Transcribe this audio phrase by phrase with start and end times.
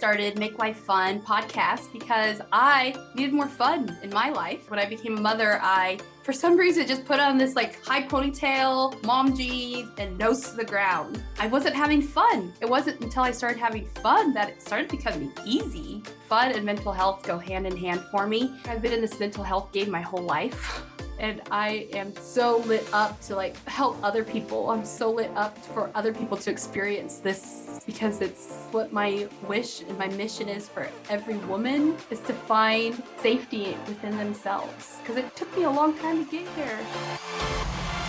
[0.00, 4.70] started Make Life Fun podcast because I needed more fun in my life.
[4.70, 8.04] When I became a mother, I, for some reason, just put on this like high
[8.04, 11.22] ponytail, mom jeans, and nose to the ground.
[11.38, 12.54] I wasn't having fun.
[12.62, 16.02] It wasn't until I started having fun that it started becoming easy.
[16.30, 18.54] Fun and mental health go hand in hand for me.
[18.64, 20.82] I've been in this mental health game my whole life.
[21.20, 24.70] and I am so lit up to like help other people.
[24.70, 29.82] I'm so lit up for other people to experience this because it's what my wish
[29.82, 35.36] and my mission is for every woman is to find safety within themselves because it
[35.36, 37.99] took me a long time to get here.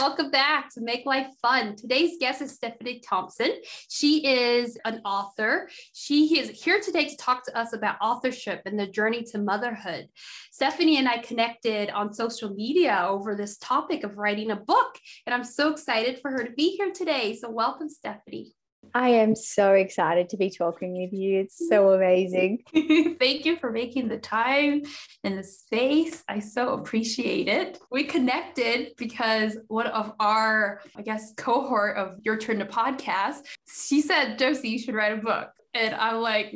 [0.00, 1.76] Welcome back to Make Life Fun.
[1.76, 3.52] Today's guest is Stephanie Thompson.
[3.88, 5.68] She is an author.
[5.92, 10.08] She is here today to talk to us about authorship and the journey to motherhood.
[10.50, 15.34] Stephanie and I connected on social media over this topic of writing a book, and
[15.34, 17.36] I'm so excited for her to be here today.
[17.36, 18.52] So, welcome, Stephanie.
[18.92, 21.40] I am so excited to be talking with you.
[21.40, 22.62] It's so amazing.
[23.18, 24.82] Thank you for making the time
[25.22, 26.22] and the space.
[26.28, 27.78] I so appreciate it.
[27.90, 34.00] We connected because one of our, I guess, cohort of Your Turn to Podcast, she
[34.00, 35.50] said, Josie, you should write a book.
[35.74, 36.54] And I'm like,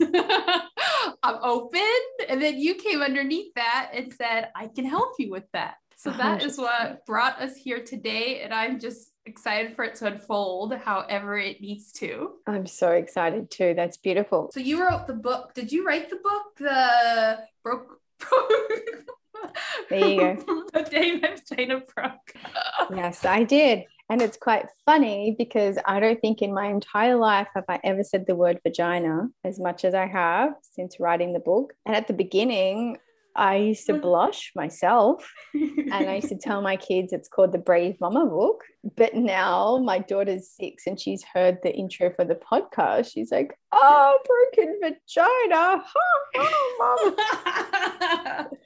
[0.02, 1.80] I'm open.
[2.28, 5.76] And then you came underneath that and said, I can help you with that.
[5.98, 8.42] So oh, that is what brought us here today.
[8.42, 12.32] And I'm just excited for it to unfold however it needs to.
[12.46, 13.72] I'm so excited too.
[13.74, 14.50] That's beautiful.
[14.52, 15.54] So you wrote the book.
[15.54, 16.42] Did you write the book?
[16.58, 17.98] The broke.
[19.88, 20.64] there you go.
[20.74, 22.34] the Day My Vagina broke.
[22.94, 23.84] yes, I did.
[24.10, 28.04] And it's quite funny because I don't think in my entire life have I ever
[28.04, 31.72] said the word vagina as much as I have since writing the book.
[31.86, 32.98] And at the beginning,
[33.36, 34.02] I used to mm-hmm.
[34.02, 38.64] blush myself and I used to tell my kids it's called the Brave Mumma book.
[38.96, 43.12] But now my daughter's six and she's heard the intro for the podcast.
[43.12, 45.84] She's like, oh, broken vagina.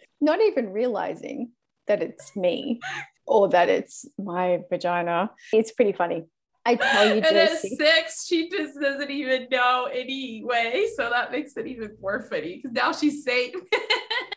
[0.20, 1.50] Not even realizing
[1.88, 2.80] that it's me
[3.26, 5.30] or that it's my vagina.
[5.52, 6.26] It's pretty funny.
[6.66, 10.86] I tell you, and at six, she just doesn't even know anyway.
[10.94, 13.52] So that makes it even more funny because now she's saying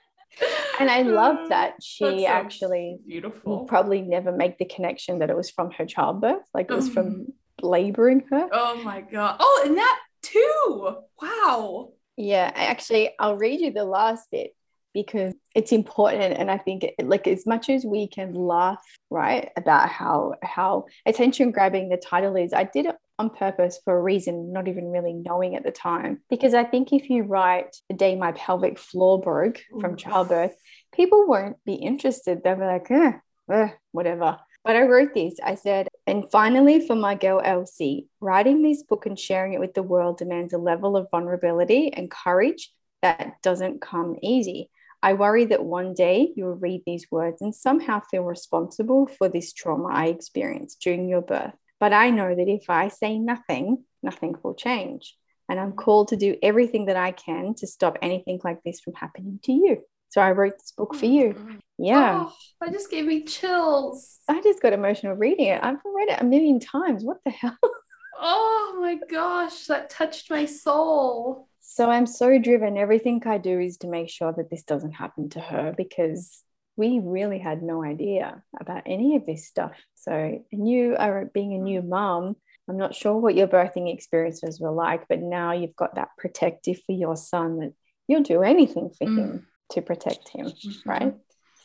[0.79, 5.49] and I love that she actually beautiful probably never make the connection that it was
[5.49, 7.65] from her childbirth, like it was from mm-hmm.
[7.65, 8.49] laboring her.
[8.51, 9.37] Oh my god!
[9.39, 10.97] Oh, and that too.
[11.21, 11.89] Wow.
[12.15, 14.55] Yeah, actually, I'll read you the last bit
[14.93, 16.37] because it's important.
[16.37, 20.85] And i think it, like as much as we can laugh right about how how
[21.05, 24.85] attention grabbing the title is i did it on purpose for a reason not even
[24.91, 26.21] really knowing at the time.
[26.29, 30.55] Because i think if you write the day my pelvic floor broke from childbirth
[30.93, 32.41] people won't be interested.
[32.43, 33.13] They'll be like eh,
[33.51, 34.37] eh, whatever.
[34.63, 35.35] But I wrote this.
[35.43, 39.73] I said, and finally, for my girl Elsie, writing this book and sharing it with
[39.73, 42.71] the world demands a level of vulnerability and courage
[43.01, 44.69] that doesn't come easy.
[45.03, 49.51] I worry that one day you'll read these words and somehow feel responsible for this
[49.51, 51.53] trauma I experienced during your birth.
[51.77, 55.17] But I know that if I say nothing, nothing will change.
[55.49, 58.93] And I'm called to do everything that I can to stop anything like this from
[58.93, 59.83] happening to you.
[60.07, 61.33] So I wrote this book for you.
[61.33, 61.55] Mm-hmm.
[61.79, 62.23] Yeah.
[62.27, 64.19] Oh, I just gave me chills.
[64.29, 65.61] I just got emotional reading it.
[65.61, 67.03] I've read it a million times.
[67.03, 67.57] What the hell?
[68.21, 71.49] oh my gosh, that touched my soul.
[71.65, 72.77] So I'm so driven.
[72.77, 76.43] Everything I do is to make sure that this doesn't happen to her because
[76.75, 79.71] we really had no idea about any of this stuff.
[79.95, 82.35] So, and you are being a new mom.
[82.67, 86.81] I'm not sure what your birthing experiences were like, but now you've got that protective
[86.85, 87.73] for your son that
[88.07, 89.17] you'll do anything for mm.
[89.17, 90.89] him to protect him, mm-hmm.
[90.89, 91.15] right?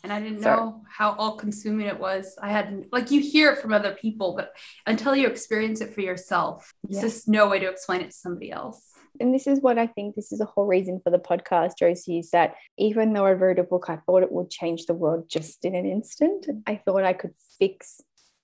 [0.04, 2.38] And I didn't so, know how all consuming it was.
[2.40, 4.52] I had like you hear it from other people, but
[4.86, 7.00] until you experience it for yourself, yeah.
[7.00, 9.86] there's just no way to explain it to somebody else and this is what I
[9.86, 13.32] think this is the whole reason for the podcast, Josie, is that even though I
[13.32, 16.46] wrote a book, I thought it would change the world just in an instant.
[16.66, 18.00] I thought I could fix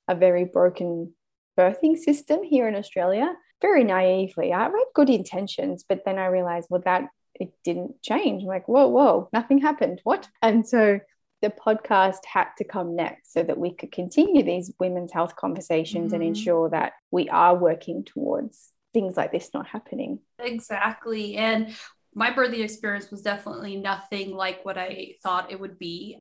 [0.09, 1.15] a very broken
[1.59, 4.53] birthing system here in Australia very naively.
[4.53, 8.43] I had good intentions, but then I realized, well, that it didn't change.
[8.43, 10.00] I'm like, whoa, whoa, nothing happened.
[10.05, 10.29] What?
[10.43, 11.00] And so
[11.41, 16.12] the podcast had to come next so that we could continue these women's health conversations
[16.12, 16.15] mm-hmm.
[16.17, 20.20] and ensure that we are working towards things like this not happening.
[20.38, 21.37] Exactly.
[21.37, 21.75] And
[22.14, 26.19] my birthing experience was definitely nothing like what I thought it would be.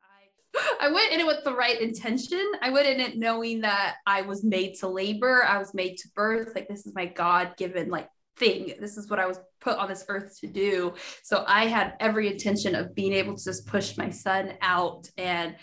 [0.81, 2.51] I, went in it with the right intention.
[2.61, 6.09] I went in it knowing that I was made to labor, I was made to
[6.15, 6.53] birth.
[6.53, 8.73] Like, this is my God given, like, thing.
[8.79, 10.93] This is what I was put on this earth to do.
[11.23, 15.55] So I had every intention of being able to just push my son out and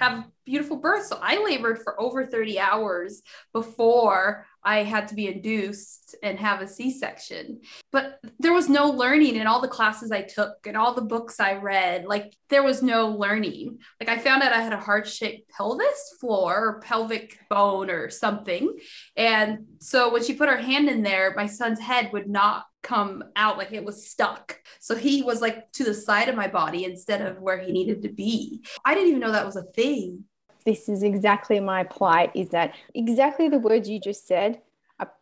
[0.00, 1.08] have beautiful births.
[1.08, 6.60] So I labored for over 30 hours before I had to be induced and have
[6.60, 7.60] a C section.
[7.92, 11.38] But there was no learning in all the classes I took and all the books
[11.38, 12.06] I read.
[12.06, 13.78] Like there was no learning.
[14.00, 18.10] Like I found out I had a heart shaped pelvis floor or pelvic bone or
[18.10, 18.76] something.
[19.16, 23.24] And so when she put her hand in there, my son's head would not come
[23.36, 24.60] out like it was stuck.
[24.78, 28.02] So he was like to the side of my body instead of where he needed
[28.02, 28.62] to be.
[28.84, 30.24] I didn't even know that was a thing
[30.64, 34.60] this is exactly my plight is that exactly the words you just said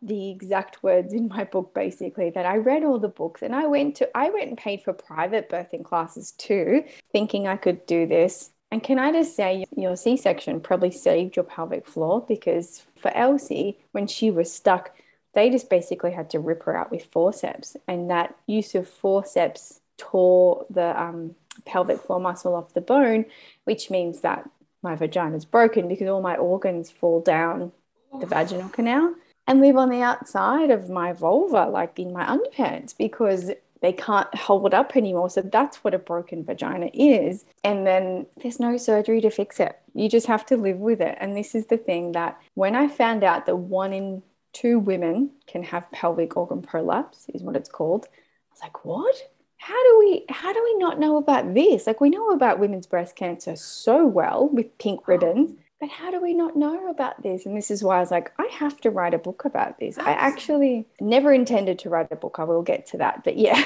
[0.01, 3.65] the exact words in my book basically that I read all the books and I
[3.67, 8.05] went to I went and paid for private birthing classes too thinking I could do
[8.05, 13.11] this and can I just say your C-section probably saved your pelvic floor because for
[13.15, 14.91] Elsie when she was stuck
[15.33, 19.81] they just basically had to rip her out with forceps and that use of forceps
[19.97, 21.35] tore the um,
[21.65, 23.25] pelvic floor muscle off the bone
[23.65, 24.49] which means that
[24.81, 27.71] my vagina is broken because all my organs fall down
[28.19, 29.13] the vaginal canal
[29.49, 33.51] and live on the outside of my vulva, like in my underpants, because
[33.81, 35.29] they can't hold it up anymore.
[35.29, 37.45] So that's what a broken vagina is.
[37.63, 39.79] And then there's no surgery to fix it.
[39.95, 41.17] You just have to live with it.
[41.19, 44.21] And this is the thing that when I found out that one in
[44.53, 49.15] two women can have pelvic organ prolapse, is what it's called, I was like, what?
[49.59, 51.85] how do we how do we not know about this?
[51.85, 56.21] Like we know about women's breast cancer so well with pink ribbons but how do
[56.21, 57.45] we not know about this?
[57.45, 59.97] And this is why i was like i have to write a book about this.
[59.97, 62.37] I actually never intended to write a book.
[62.39, 63.63] I will get to that but yeah.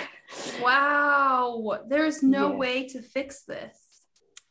[0.62, 1.80] Wow.
[1.88, 2.57] There's no yeah.
[2.57, 3.77] way to fix this.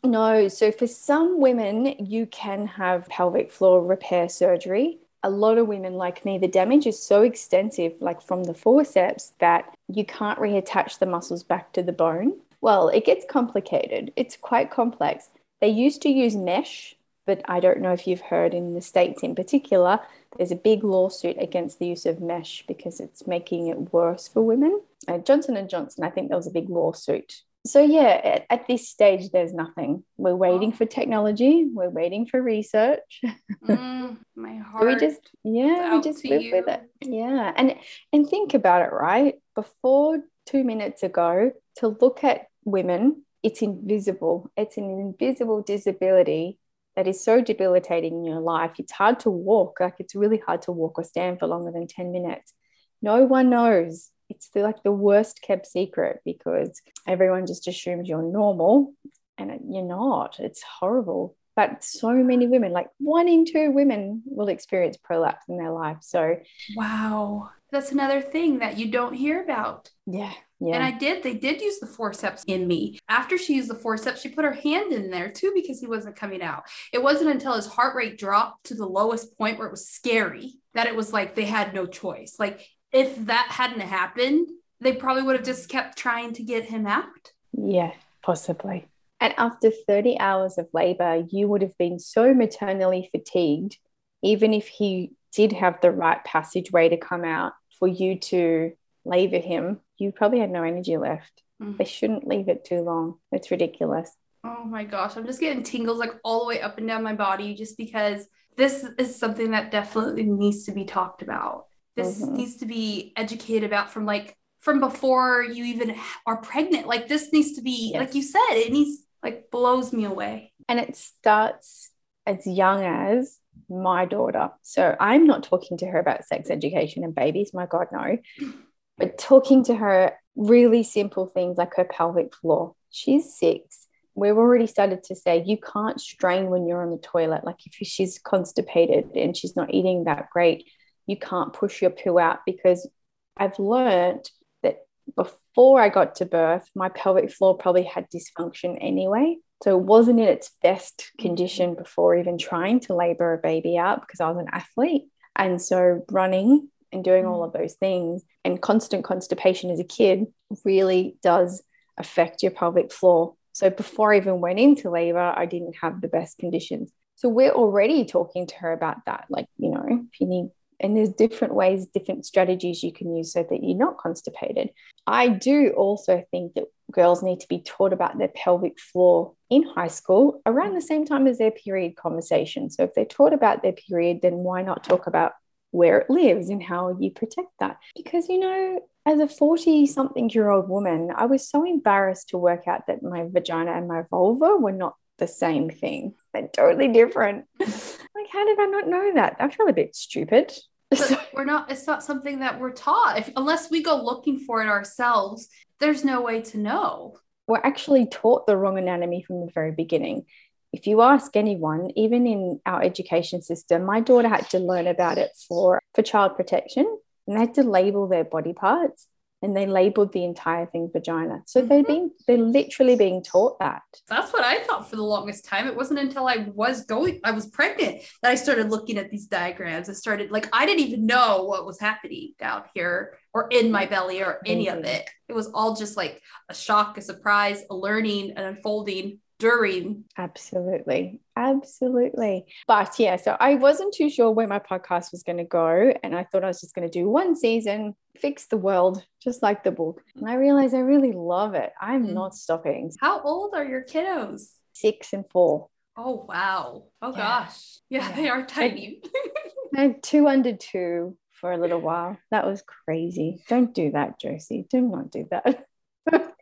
[0.04, 0.46] No.
[0.46, 5.94] So for some women you can have pelvic floor repair surgery a lot of women
[5.94, 10.98] like me, the damage is so extensive, like from the forceps, that you can't reattach
[10.98, 12.34] the muscles back to the bone.
[12.60, 14.12] Well, it gets complicated.
[14.16, 15.30] It's quite complex.
[15.60, 16.96] They used to use mesh,
[17.26, 20.00] but I don't know if you've heard in the States in particular,
[20.36, 24.42] there's a big lawsuit against the use of mesh because it's making it worse for
[24.42, 24.80] women.
[25.06, 28.66] Uh, Johnson and Johnson, I think there was a big lawsuit so yeah at, at,
[28.66, 30.04] this stage there's nothing.
[30.16, 31.66] We're waiting for technology.
[31.72, 33.22] We're waiting for research.
[33.64, 36.52] Mm, my heart we just yeah we just live you.
[36.56, 36.82] with it.
[37.02, 37.52] Yeah.
[37.56, 37.76] And
[38.12, 39.34] and think about it right?
[39.54, 44.50] Before two minutes ago to look at women it's invisible.
[44.56, 46.58] It's an invisible disability
[46.94, 48.72] that is so debilitating in your life.
[48.78, 49.78] It's hard to walk.
[49.80, 52.54] Like it's really hard to walk or stand for longer than 10 minutes.
[53.00, 58.22] No one knows it's the, like the worst kept secret because everyone just assumes you're
[58.22, 58.94] normal
[59.38, 60.40] and you're not.
[60.40, 61.36] It's horrible.
[61.54, 65.98] But so many women, like one in two women, will experience prolapse in their life.
[66.00, 66.38] So,
[66.74, 69.90] wow, that's another thing that you don't hear about.
[70.06, 70.32] Yeah.
[70.60, 70.76] Yeah.
[70.76, 73.00] And I did, they did use the forceps in me.
[73.08, 76.14] After she used the forceps, she put her hand in there too because he wasn't
[76.14, 76.62] coming out.
[76.92, 80.54] It wasn't until his heart rate dropped to the lowest point where it was scary
[80.74, 82.36] that it was like they had no choice.
[82.38, 84.48] Like if that hadn't happened,
[84.80, 87.32] they probably would have just kept trying to get him out.
[87.52, 87.92] Yeah,
[88.22, 88.86] possibly.
[89.20, 93.76] And after 30 hours of labor, you would have been so maternally fatigued,
[94.22, 98.72] even if he did have the right passageway to come out for you to
[99.04, 101.42] labor him, you probably had no energy left.
[101.62, 101.76] Mm-hmm.
[101.78, 103.18] They shouldn't leave it too long.
[103.30, 104.10] It's ridiculous.
[104.44, 107.14] Oh my gosh, I'm just getting tingles like all the way up and down my
[107.14, 111.66] body just because this is something that definitely needs to be talked about.
[111.96, 112.34] This mm-hmm.
[112.34, 115.96] needs to be educated about from like from before you even
[116.26, 116.86] are pregnant.
[116.86, 118.00] Like this needs to be, yes.
[118.00, 120.52] like you said, it needs like blows me away.
[120.68, 121.90] And it starts
[122.26, 124.50] as young as my daughter.
[124.62, 128.18] So I'm not talking to her about sex education and babies, my God, no.
[128.98, 132.74] But talking to her really simple things like her pelvic floor.
[132.90, 133.88] She's six.
[134.14, 137.42] We've already started to say you can't strain when you're on the toilet.
[137.42, 140.68] Like if she's constipated and she's not eating that great,
[141.06, 142.88] you can't push your poo out because
[143.36, 144.30] I've learned
[144.62, 144.78] that
[145.16, 149.36] before I got to birth, my pelvic floor probably had dysfunction anyway.
[149.62, 151.26] So it wasn't in its best mm-hmm.
[151.26, 155.04] condition before even trying to labor a baby out because I was an athlete.
[155.36, 157.56] And so running and doing all mm-hmm.
[157.56, 160.26] of those things and constant constipation as a kid
[160.64, 161.62] really does
[161.96, 163.34] affect your pelvic floor.
[163.52, 166.90] So before I even went into labor, I didn't have the best conditions.
[167.16, 169.26] So we're already talking to her about that.
[169.28, 170.50] Like, you know, if you need
[170.82, 174.70] and there's different ways different strategies you can use so that you're not constipated
[175.06, 179.62] i do also think that girls need to be taught about their pelvic floor in
[179.62, 183.62] high school around the same time as their period conversation so if they're taught about
[183.62, 185.32] their period then why not talk about
[185.70, 190.28] where it lives and how you protect that because you know as a 40 something
[190.30, 194.02] year old woman i was so embarrassed to work out that my vagina and my
[194.10, 196.14] vulva were not the same thing.
[196.32, 197.46] They're totally different.
[197.60, 199.36] like, how did I not know that?
[199.38, 200.52] I feel a bit stupid.
[200.98, 203.18] But we're not, it's not something that we're taught.
[203.18, 205.48] If, unless we go looking for it ourselves,
[205.80, 207.16] there's no way to know.
[207.46, 210.26] We're actually taught the wrong anatomy from the very beginning.
[210.72, 215.18] If you ask anyone, even in our education system, my daughter had to learn about
[215.18, 216.86] it for, for child protection
[217.26, 219.06] and they had to label their body parts
[219.42, 221.42] and they labeled the entire thing vagina.
[221.46, 221.68] So mm-hmm.
[221.68, 223.82] they're being they're literally being taught that.
[224.08, 225.66] That's what I thought for the longest time.
[225.66, 229.26] It wasn't until I was going, I was pregnant that I started looking at these
[229.26, 229.88] diagrams.
[229.88, 233.86] I started like I didn't even know what was happening down here or in my
[233.86, 234.78] belly or any mm-hmm.
[234.78, 235.08] of it.
[235.28, 240.04] It was all just like a shock, a surprise, a learning, an unfolding during.
[240.16, 241.20] Absolutely.
[241.36, 242.46] Absolutely.
[242.68, 245.92] But yeah, so I wasn't too sure where my podcast was going to go.
[246.04, 249.42] And I thought I was just going to do one season, fix the world, just
[249.42, 250.00] like the book.
[250.14, 251.72] And I realized I really love it.
[251.80, 252.12] I'm mm.
[252.12, 252.92] not stopping.
[253.00, 254.42] How old are your kiddos?
[254.74, 255.68] Six and four.
[255.96, 256.84] Oh, wow.
[257.02, 257.16] Oh, yeah.
[257.16, 257.78] gosh.
[257.90, 259.02] Yeah, yeah, they are tiny.
[259.76, 262.16] and two under two for a little while.
[262.30, 263.42] That was crazy.
[263.48, 264.66] Don't do that, Josie.
[264.70, 265.66] Do not do that.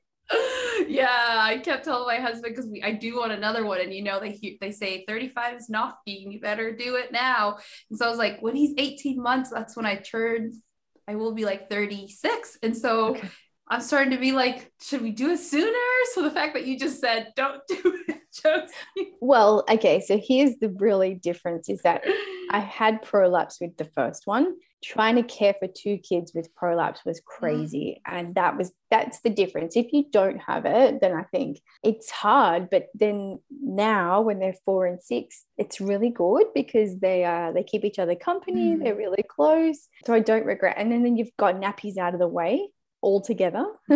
[0.88, 4.20] yeah, I kept telling my husband because I do want another one, and you know
[4.20, 7.58] they they say 35 is knocking, you better do it now.
[7.90, 10.52] And so I was like, when he's 18 months, that's when I turn.
[11.08, 13.28] I will be like 36, and so okay.
[13.68, 15.78] I'm starting to be like, should we do it sooner?
[16.14, 19.12] So the fact that you just said don't do it, Josie.
[19.20, 22.04] Well, okay, so here's the really difference: is that
[22.50, 27.04] I had prolapse with the first one trying to care for two kids with prolapse
[27.04, 27.38] was mm-hmm.
[27.38, 28.12] crazy mm.
[28.18, 32.10] and that was that's the difference if you don't have it then i think it's
[32.10, 37.52] hard but then now when they're four and six it's really good because they uh
[37.52, 38.82] they keep each other company mm.
[38.82, 42.20] they're really close so i don't regret and then, then you've got nappies out of
[42.20, 42.68] the way
[43.02, 43.66] altogether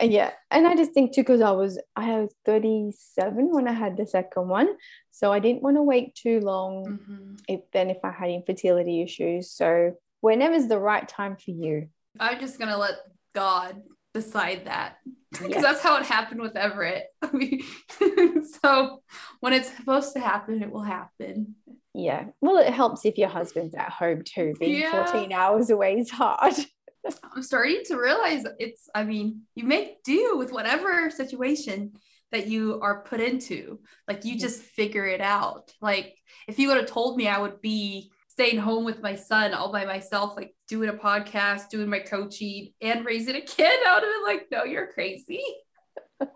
[0.00, 3.96] yeah and i just think too because i was i was 37 when i had
[3.96, 4.68] the second one.
[5.10, 7.34] So i didn't want to wait too long mm-hmm.
[7.48, 9.50] if then if i had infertility issues.
[9.50, 11.88] So whenever's the right time for you?
[12.20, 12.96] I'm just gonna let
[13.34, 14.96] god decide that
[15.32, 15.62] because yes.
[15.62, 17.06] that's how it happened with everett.
[18.62, 19.02] So
[19.40, 21.56] when it's supposed to happen it will happen.
[21.94, 22.26] Yeah.
[22.40, 25.04] Well it helps if your husband's at home too being yeah.
[25.06, 26.54] 14 hours away is hard
[27.34, 31.92] I'm starting to realize it's, I mean, you make do with whatever situation
[32.32, 33.80] that you are put into.
[34.08, 35.72] Like you just figure it out.
[35.80, 36.16] Like
[36.48, 39.72] if you would have told me I would be staying home with my son all
[39.72, 44.02] by myself, like doing a podcast, doing my coaching, and raising a kid, I would
[44.02, 45.42] have been like, no, you're crazy.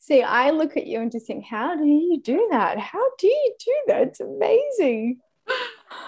[0.00, 2.78] See, I look at you and just think, how do you do that?
[2.78, 4.02] How do you do that?
[4.08, 5.20] It's amazing.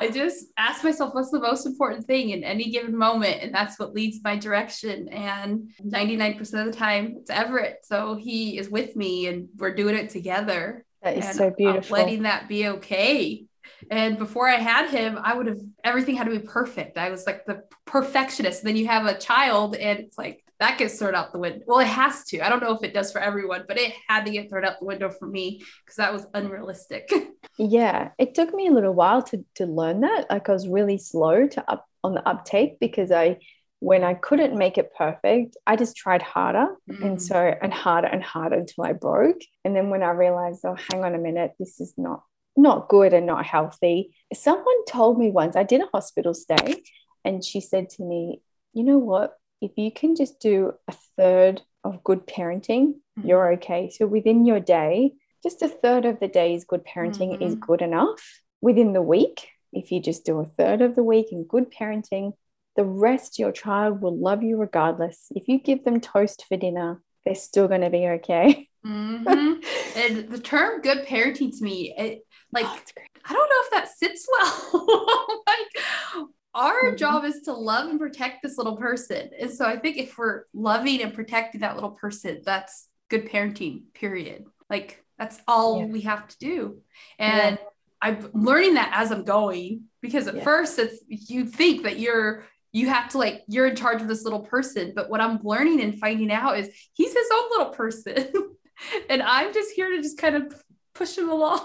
[0.01, 3.79] I just ask myself what's the most important thing in any given moment, and that's
[3.79, 5.09] what leads my direction.
[5.09, 7.81] And 99% of the time, it's Everett.
[7.85, 10.85] So he is with me, and we're doing it together.
[11.03, 11.97] That is so beautiful.
[11.97, 13.47] I'm letting that be okay.
[13.91, 16.97] And before I had him, I would have everything had to be perfect.
[16.97, 18.63] I was like the perfectionist.
[18.63, 21.65] Then you have a child, and it's like that gets thrown out the window.
[21.67, 22.41] Well, it has to.
[22.41, 24.79] I don't know if it does for everyone, but it had to get thrown out
[24.79, 27.11] the window for me because that was unrealistic.
[27.59, 30.31] yeah, it took me a little while to to learn that.
[30.31, 33.39] Like I was really slow to up on the uptake because I
[33.81, 37.05] when I couldn't make it perfect, I just tried harder mm.
[37.05, 39.41] and so and harder and harder until I broke.
[39.65, 42.23] And then when I realized, oh, hang on a minute, this is not
[42.57, 44.15] not good and not healthy.
[44.33, 46.85] Someone told me once, I did a hospital stay,
[47.25, 48.43] and she said to me,
[48.73, 49.37] you know what?
[49.63, 53.27] If you can just do a third of good parenting, mm-hmm.
[53.27, 53.91] you're okay.
[53.91, 57.43] So within your day, just a third of the day's good parenting mm-hmm.
[57.43, 58.41] is good enough.
[58.61, 62.33] Within the week, if you just do a third of the week in good parenting,
[62.77, 65.27] the rest your child will love you regardless.
[65.31, 68.69] If you give them toast for dinner, they're still going to be okay.
[68.85, 69.61] mm-hmm.
[69.95, 72.81] And the term good parenting to me, it like oh,
[73.27, 75.43] I don't know if that sits well.
[75.47, 76.97] like our mm-hmm.
[76.97, 79.31] job is to love and protect this little person.
[79.39, 83.85] And so I think if we're loving and protecting that little person, that's good parenting,
[83.95, 84.45] period.
[84.69, 85.87] Like that's all yeah.
[85.87, 86.79] we have to do.
[87.19, 87.67] And yeah.
[88.01, 90.45] I'm learning that as I'm going because at yeah.
[90.45, 94.25] first it's you think that you're you have to like you're in charge of this
[94.25, 98.33] little person but what i'm learning and finding out is he's his own little person
[99.11, 100.63] and i'm just here to just kind of
[100.95, 101.65] push him along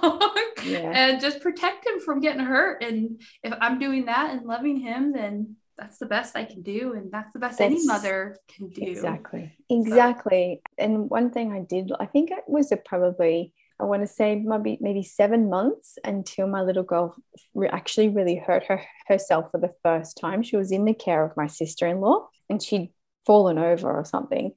[0.64, 0.92] yeah.
[0.94, 2.84] and just protect him from getting hurt.
[2.84, 6.94] And if I'm doing that and loving him, then that's the best I can do.
[6.94, 8.82] And that's the best that's, any mother can do.
[8.84, 9.56] Exactly.
[9.70, 10.62] Exactly.
[10.64, 10.86] So.
[10.86, 14.36] And one thing I did, I think it was a probably, I want to say
[14.36, 17.16] maybe maybe seven months until my little girl
[17.70, 20.42] actually really hurt her herself for the first time.
[20.42, 22.92] She was in the care of my sister-in-law and she'd
[23.28, 24.52] fallen over or something.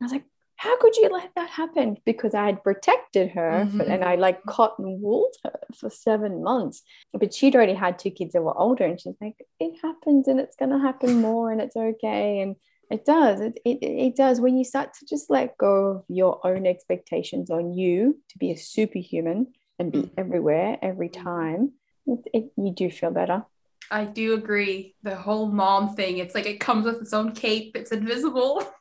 [0.00, 0.24] I was like,
[0.60, 1.96] how could you let that happen?
[2.04, 3.80] Because I had protected her mm-hmm.
[3.80, 6.82] and I like cotton wooled her for seven months.
[7.14, 10.38] But she'd already had two kids that were older, and she's like, it happens and
[10.38, 12.40] it's going to happen more and it's okay.
[12.40, 12.56] And
[12.90, 13.40] it does.
[13.40, 14.38] It, it, it does.
[14.38, 18.50] When you start to just let go of your own expectations on you to be
[18.50, 19.46] a superhuman
[19.78, 20.20] and be mm-hmm.
[20.20, 21.72] everywhere every time,
[22.04, 23.46] it, it, you do feel better.
[23.90, 24.94] I do agree.
[25.02, 28.62] The whole mom thing, it's like it comes with its own cape, it's invisible.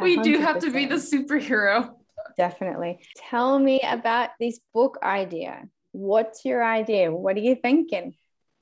[0.00, 1.90] we do have to be the superhero.
[2.36, 3.00] Definitely.
[3.16, 5.64] Tell me about this book idea.
[5.92, 7.12] What's your idea?
[7.12, 8.14] What are you thinking?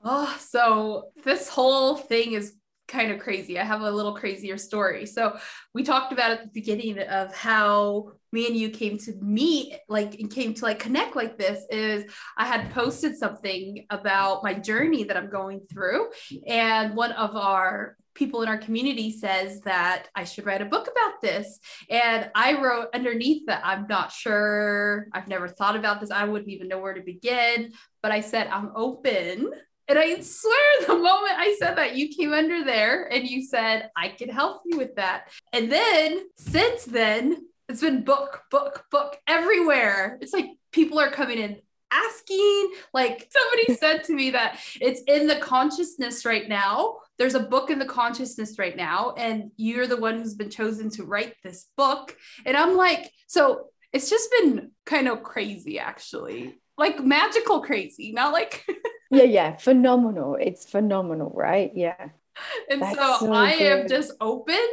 [0.02, 2.54] Oh, so this whole thing is
[2.88, 3.58] kind of crazy.
[3.58, 5.06] I have a little crazier story.
[5.06, 5.36] So
[5.74, 10.14] we talked about at the beginning of how me and you came to meet, like
[10.20, 15.04] and came to like connect like this is I had posted something about my journey
[15.04, 16.08] that I'm going through.
[16.46, 20.88] And one of our people in our community says that I should write a book
[20.90, 21.60] about this.
[21.88, 26.50] And I wrote underneath that I'm not sure, I've never thought about this, I wouldn't
[26.50, 27.72] even know where to begin.
[28.02, 29.52] But I said, I'm open
[29.88, 33.90] and I swear the moment I said that, you came under there and you said,
[33.96, 35.28] I can help you with that.
[35.52, 40.18] And then since then, it's been book, book, book everywhere.
[40.20, 41.56] It's like people are coming in
[41.90, 42.72] asking.
[42.92, 46.98] Like somebody said to me that it's in the consciousness right now.
[47.18, 50.90] There's a book in the consciousness right now, and you're the one who's been chosen
[50.90, 52.16] to write this book.
[52.44, 58.32] And I'm like, so it's just been kind of crazy, actually, like magical crazy, not
[58.32, 58.66] like.
[59.10, 60.36] yeah, yeah, phenomenal.
[60.38, 61.72] It's phenomenal, right?
[61.74, 62.08] Yeah.
[62.70, 63.80] And so, so, I good.
[63.80, 64.66] am just open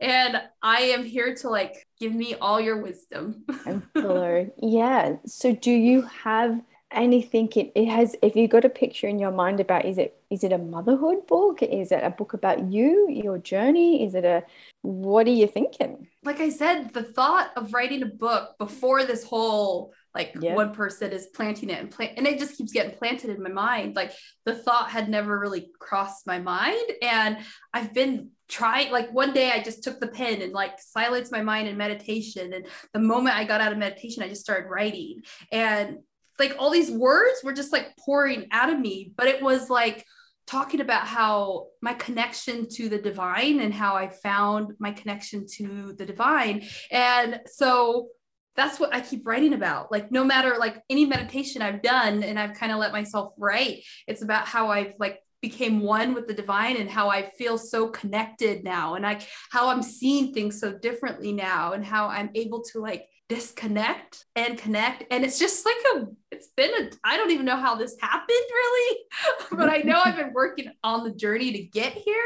[0.00, 3.44] and I am here to like give me all your wisdom.
[4.62, 5.16] Yeah.
[5.26, 6.60] So do you have
[6.92, 10.20] anything it, it has if you got a picture in your mind about is it
[10.30, 11.62] is it a motherhood book?
[11.62, 14.04] Is it a book about you, your journey?
[14.04, 14.42] Is it a
[14.82, 16.08] what are you thinking?
[16.24, 20.54] Like I said, the thought of writing a book before this whole like yeah.
[20.54, 23.50] one person is planting it and plant and it just keeps getting planted in my
[23.50, 24.12] mind like
[24.44, 27.38] the thought had never really crossed my mind and
[27.72, 31.42] i've been trying like one day i just took the pen and like silenced my
[31.42, 32.52] mind in meditation.
[32.52, 35.22] And the moment i got out of meditation i just started writing.
[35.52, 35.98] And
[36.38, 40.04] like all these words were just like pouring out of me but it was like
[40.46, 45.94] talking about how my connection to the divine and how i found my connection to
[45.96, 46.66] the divine.
[46.90, 48.08] And so
[48.56, 49.90] that's what I keep writing about.
[49.92, 53.84] Like no matter like any meditation I've done and I've kind of let myself write,
[54.06, 57.88] it's about how I've like became one with the divine and how I feel so
[57.88, 62.62] connected now and like how I'm seeing things so differently now and how I'm able
[62.72, 67.30] to like disconnect and connect and it's just like a it's been a I don't
[67.30, 68.98] even know how this happened really
[69.52, 72.16] but I know I've been working on the journey to get here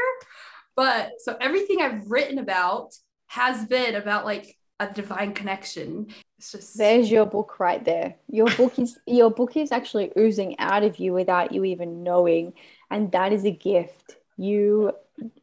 [0.75, 2.93] but so everything I've written about
[3.27, 6.07] has been about like a divine connection.
[6.37, 8.15] It's just there's your book right there.
[8.29, 12.53] Your book is your book is actually oozing out of you without you even knowing,
[12.91, 14.17] and that is a gift.
[14.37, 14.93] You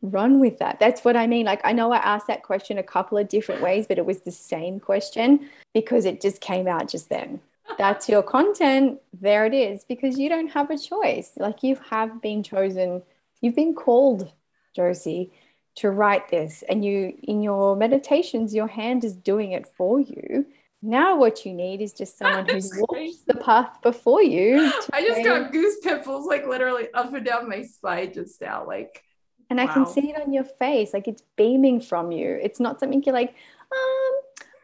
[0.02, 0.78] run with that.
[0.78, 1.46] That's what I mean.
[1.46, 4.20] Like I know I asked that question a couple of different ways, but it was
[4.20, 7.40] the same question because it just came out just then.
[7.78, 9.00] That's your content.
[9.18, 11.32] There it is because you don't have a choice.
[11.36, 13.02] Like you have been chosen.
[13.40, 14.30] You've been called,
[14.74, 15.32] Josie
[15.74, 20.44] to write this and you in your meditations your hand is doing it for you
[20.82, 25.24] now what you need is just someone who's walked the path before you i just
[25.24, 29.02] got goose pimples like literally up and down my spine just now like
[29.50, 29.64] and wow.
[29.64, 33.02] i can see it on your face like it's beaming from you it's not something
[33.04, 34.14] you're like um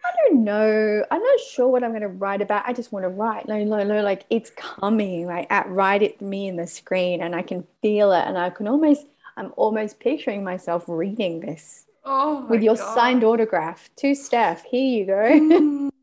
[0.04, 3.04] i don't know i'm not sure what i'm going to write about i just want
[3.04, 6.66] to write no no no like it's coming like at right at me in the
[6.66, 9.06] screen and i can feel it and i can almost
[9.38, 12.94] I'm almost picturing myself reading this oh with your God.
[12.94, 14.64] signed autograph to Steph.
[14.64, 15.90] Here you go.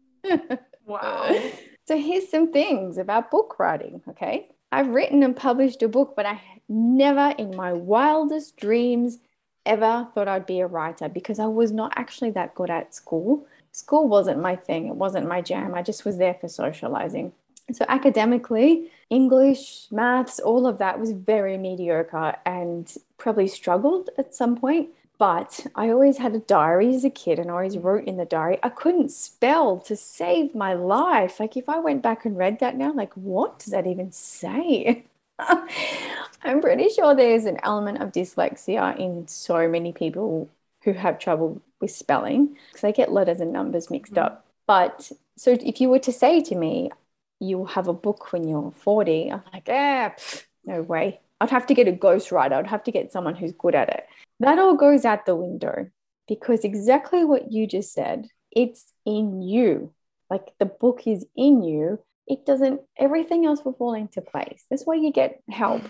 [0.86, 1.36] Wow.
[1.88, 4.02] So here's some things about book writing.
[4.10, 4.48] Okay.
[4.72, 9.20] I've written and published a book, but I never in my wildest dreams
[9.66, 13.46] ever thought I'd be a writer because I was not actually that good at school.
[13.72, 15.76] School wasn't my thing, it wasn't my jam.
[15.76, 17.34] I just was there for socializing.
[17.72, 24.56] So academically, English, maths, all of that was very mediocre and probably struggled at some
[24.56, 24.90] point.
[25.17, 28.25] But I always had a diary as a kid and I always wrote in the
[28.25, 28.60] diary.
[28.63, 31.39] I couldn't spell to save my life.
[31.39, 35.06] Like if I went back and read that now, like what does that even say?
[35.39, 40.49] I'm pretty sure there's an element of dyslexia in so many people
[40.84, 44.25] who have trouble with spelling because they get letters and numbers mixed mm-hmm.
[44.25, 44.45] up.
[44.67, 46.91] But so if you were to say to me,
[47.39, 49.32] you'll have a book when you're 40.
[49.32, 51.19] I'm like, eh, pff, no way.
[51.41, 52.54] I'd have to get a ghostwriter.
[52.54, 54.08] I'd have to get someone who's good at it.
[54.39, 55.88] That all goes out the window
[56.28, 59.93] because exactly what you just said it's in you.
[60.30, 62.00] Like the book is in you.
[62.26, 64.63] It doesn't, everything else will fall into place.
[64.69, 65.84] That's why you get help,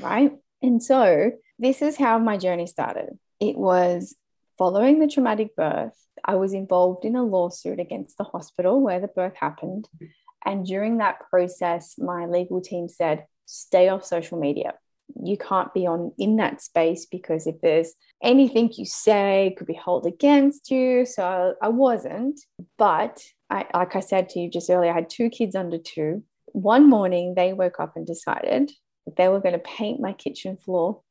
[0.00, 0.32] right?
[0.62, 3.18] And so this is how my journey started.
[3.40, 4.14] It was
[4.56, 5.98] following the traumatic birth.
[6.24, 9.88] I was involved in a lawsuit against the hospital where the birth happened.
[10.44, 14.74] And during that process, my legal team said, stay off social media.
[15.22, 19.74] You can't be on in that space because if there's anything you say could be
[19.74, 21.04] held against you.
[21.04, 22.40] So I wasn't.
[22.78, 26.22] But I, like I said to you just earlier, I had two kids under two.
[26.46, 28.70] One morning, they woke up and decided
[29.06, 31.02] that they were going to paint my kitchen floor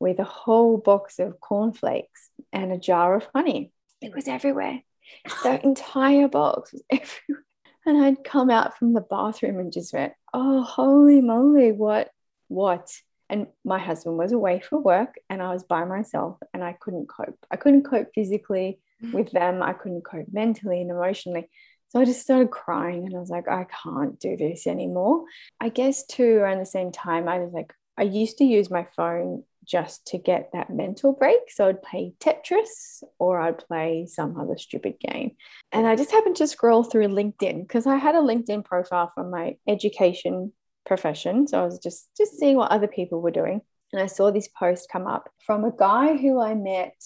[0.00, 3.72] with a whole box of cornflakes and a jar of honey.
[4.00, 4.82] It was everywhere.
[5.42, 7.44] The entire box was everywhere.
[7.86, 12.08] And I'd come out from the bathroom and just went, oh, holy moly, what,
[12.48, 12.90] what?
[13.30, 17.08] And my husband was away for work and I was by myself and I couldn't
[17.08, 17.38] cope.
[17.50, 19.12] I couldn't cope physically mm.
[19.12, 19.62] with them.
[19.62, 21.48] I couldn't cope mentally and emotionally.
[21.88, 25.24] So I just started crying and I was like, I can't do this anymore.
[25.60, 28.86] I guess too, around the same time, I was like, I used to use my
[28.96, 31.38] phone just to get that mental break.
[31.50, 35.36] So I'd play Tetris or I'd play some other stupid game.
[35.72, 39.30] And I just happened to scroll through LinkedIn because I had a LinkedIn profile from
[39.30, 40.52] my education
[40.86, 41.46] profession.
[41.46, 43.60] So I was just just seeing what other people were doing.
[43.92, 46.96] And I saw this post come up from a guy who I met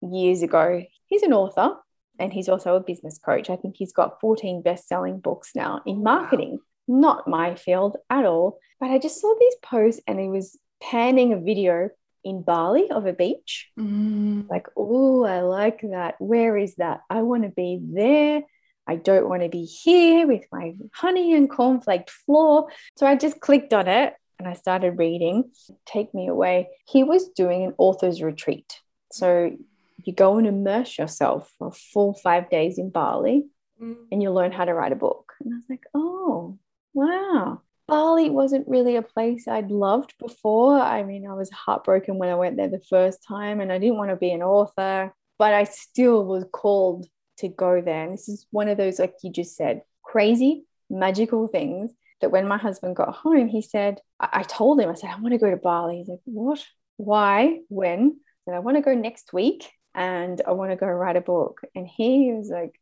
[0.00, 0.82] years ago.
[1.06, 1.76] He's an author
[2.18, 3.50] and he's also a business coach.
[3.50, 6.60] I think he's got 14 best-selling books now in marketing.
[6.86, 7.00] Wow.
[7.00, 8.58] Not my field at all.
[8.78, 11.90] But I just saw these posts and he was panning a video
[12.22, 13.70] in Bali of a beach.
[13.78, 14.48] Mm.
[14.48, 16.16] Like, oh, I like that.
[16.18, 17.00] Where is that?
[17.10, 18.42] I want to be there.
[18.86, 22.68] I don't want to be here with my honey and cornflake floor.
[22.96, 25.50] So I just clicked on it and I started reading.
[25.84, 26.68] Take me away.
[26.86, 28.80] He was doing an author's retreat.
[29.12, 29.56] So
[30.04, 33.46] you go and immerse yourself for a full five days in Bali
[33.82, 33.96] mm.
[34.12, 35.32] and you learn how to write a book.
[35.40, 36.58] And I was like, oh,
[36.94, 37.62] wow.
[37.88, 40.78] Bali wasn't really a place I'd loved before.
[40.78, 43.98] I mean, I was heartbroken when I went there the first time and I didn't
[43.98, 47.06] want to be an author, but I still was called
[47.38, 48.04] to go there.
[48.04, 52.48] And this is one of those, like you just said, crazy, magical things that when
[52.48, 55.38] my husband got home, he said, I, I told him, I said, I want to
[55.38, 55.98] go to Bali.
[55.98, 56.64] He's like, What?
[56.96, 57.60] Why?
[57.68, 58.20] When?
[58.44, 61.60] Said, I want to go next week and I want to go write a book.
[61.74, 62.80] And he was like,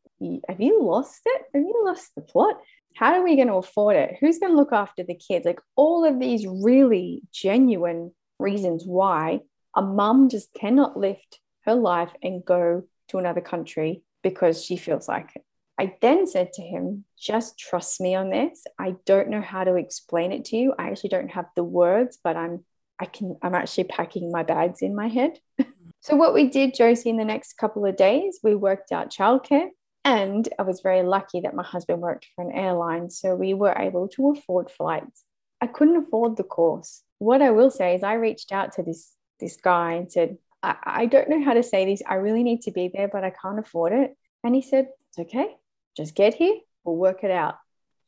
[0.48, 1.42] Have you lost it?
[1.54, 2.56] Have you lost the plot?
[2.94, 4.16] how are we going to afford it?
[4.20, 5.44] Who's going to look after the kids?
[5.44, 9.40] Like all of these really genuine reasons why
[9.74, 15.06] a mum just cannot lift her life and go to another country because she feels
[15.06, 15.44] like it.
[15.78, 18.64] I then said to him, just trust me on this.
[18.78, 20.74] I don't know how to explain it to you.
[20.78, 22.64] I actually don't have the words, but I'm
[23.00, 25.38] I can I'm actually packing my bags in my head.
[26.00, 29.68] so what we did, Josie, in the next couple of days, we worked out childcare.
[30.04, 33.10] And I was very lucky that my husband worked for an airline.
[33.10, 35.24] So we were able to afford flights.
[35.60, 37.02] I couldn't afford the course.
[37.18, 40.76] What I will say is I reached out to this, this guy and said, I,
[40.84, 42.02] I don't know how to say this.
[42.08, 44.16] I really need to be there, but I can't afford it.
[44.42, 45.54] And he said, It's okay.
[45.96, 46.56] Just get here.
[46.84, 47.56] We'll work it out.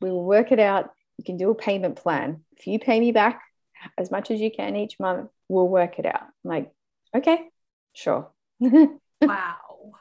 [0.01, 0.91] We will work it out.
[1.17, 2.43] You can do a payment plan.
[2.57, 3.41] If you pay me back
[3.97, 6.21] as much as you can each month, we'll work it out.
[6.21, 6.71] I'm like,
[7.15, 7.47] okay,
[7.93, 8.31] sure.
[8.59, 9.55] wow.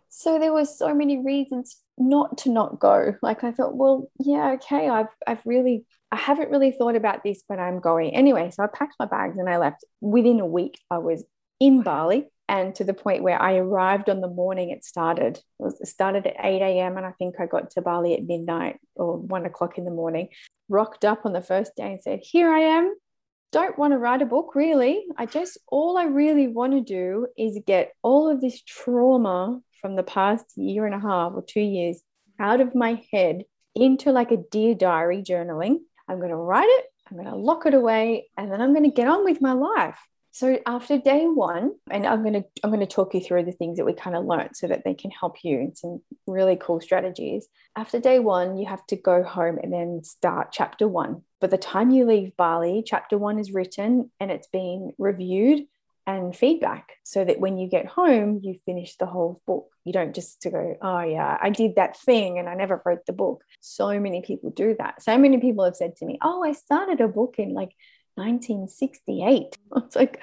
[0.09, 3.14] So there were so many reasons not to not go.
[3.23, 7.42] Like I thought, well, yeah, okay, I've I've really I haven't really thought about this,
[7.49, 8.51] but I'm going anyway.
[8.51, 9.85] So I packed my bags and I left.
[10.01, 11.25] Within a week, I was
[11.61, 15.39] in Bali and to the point where I arrived on the morning it started.
[15.39, 16.97] It, was, it started at 8 a.m.
[16.97, 20.29] and I think I got to Bali at midnight or one o'clock in the morning.
[20.69, 22.95] Rocked up on the first day and said, Here I am.
[23.53, 25.05] Don't want to write a book, really.
[25.17, 29.97] I just, all I really want to do is get all of this trauma from
[29.97, 32.03] the past year and a half or two years
[32.39, 35.77] out of my head into like a dear diary journaling.
[36.09, 38.89] I'm going to write it, I'm going to lock it away, and then I'm going
[38.89, 39.99] to get on with my life.
[40.37, 43.87] So after day one, and I'm to I'm to talk you through the things that
[43.87, 47.49] we kind of learned so that they can help you in some really cool strategies.
[47.75, 51.22] After day one, you have to go home and then start chapter one.
[51.40, 55.64] By the time you leave Bali, chapter one is written and it's been reviewed
[56.07, 59.68] and feedback so that when you get home, you finish the whole book.
[59.87, 63.07] You don't just to go, oh, yeah, I did that thing and I never wrote
[63.07, 63.42] the book.
[63.61, 65.03] So many people do that.
[65.03, 67.72] So many people have said to me, oh, I started a book in like
[68.16, 69.57] 1968.
[69.76, 70.22] It's like,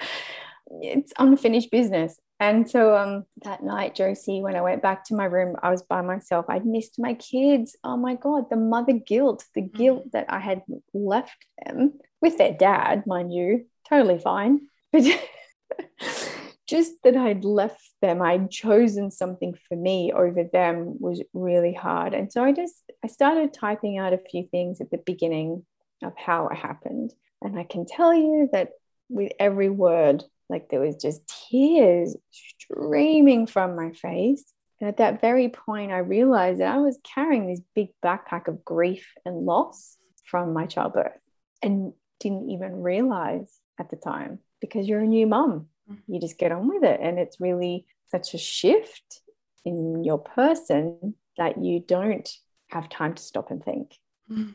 [0.69, 2.19] it's unfinished business.
[2.39, 5.82] And so um, that night, Josie, when I went back to my room, I was
[5.82, 6.45] by myself.
[6.49, 7.77] I'd missed my kids.
[7.84, 9.73] Oh my God, the mother guilt, the mm.
[9.73, 10.62] guilt that I had
[10.93, 14.67] left them with their dad, mind you, totally fine.
[14.91, 15.03] But
[16.67, 22.13] just that I'd left them, I'd chosen something for me over them was really hard.
[22.13, 25.65] And so I just I started typing out a few things at the beginning
[26.03, 27.13] of how it happened.
[27.43, 28.69] And I can tell you that
[29.10, 34.43] with every word, like there was just tears streaming from my face.
[34.79, 38.65] And at that very point, I realized that I was carrying this big backpack of
[38.65, 41.19] grief and loss from my childbirth
[41.62, 45.67] and didn't even realize at the time because you're a new mum.
[45.89, 46.13] Mm-hmm.
[46.13, 46.99] You just get on with it.
[47.01, 49.21] And it's really such a shift
[49.65, 52.29] in your person that you don't
[52.67, 53.97] have time to stop and think.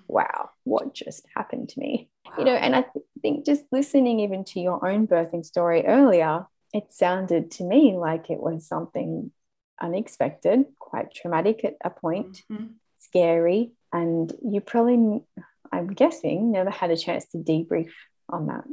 [0.06, 2.08] Wow, what just happened to me?
[2.26, 2.34] Wow.
[2.38, 2.84] You know, and I
[3.22, 8.30] think just listening even to your own birthing story earlier, it sounded to me like
[8.30, 9.30] it was something
[9.80, 12.66] unexpected, quite traumatic at a point, mm-hmm.
[12.98, 13.72] scary.
[13.92, 15.22] And you probably,
[15.72, 17.90] I'm guessing, never had a chance to debrief
[18.28, 18.64] on that.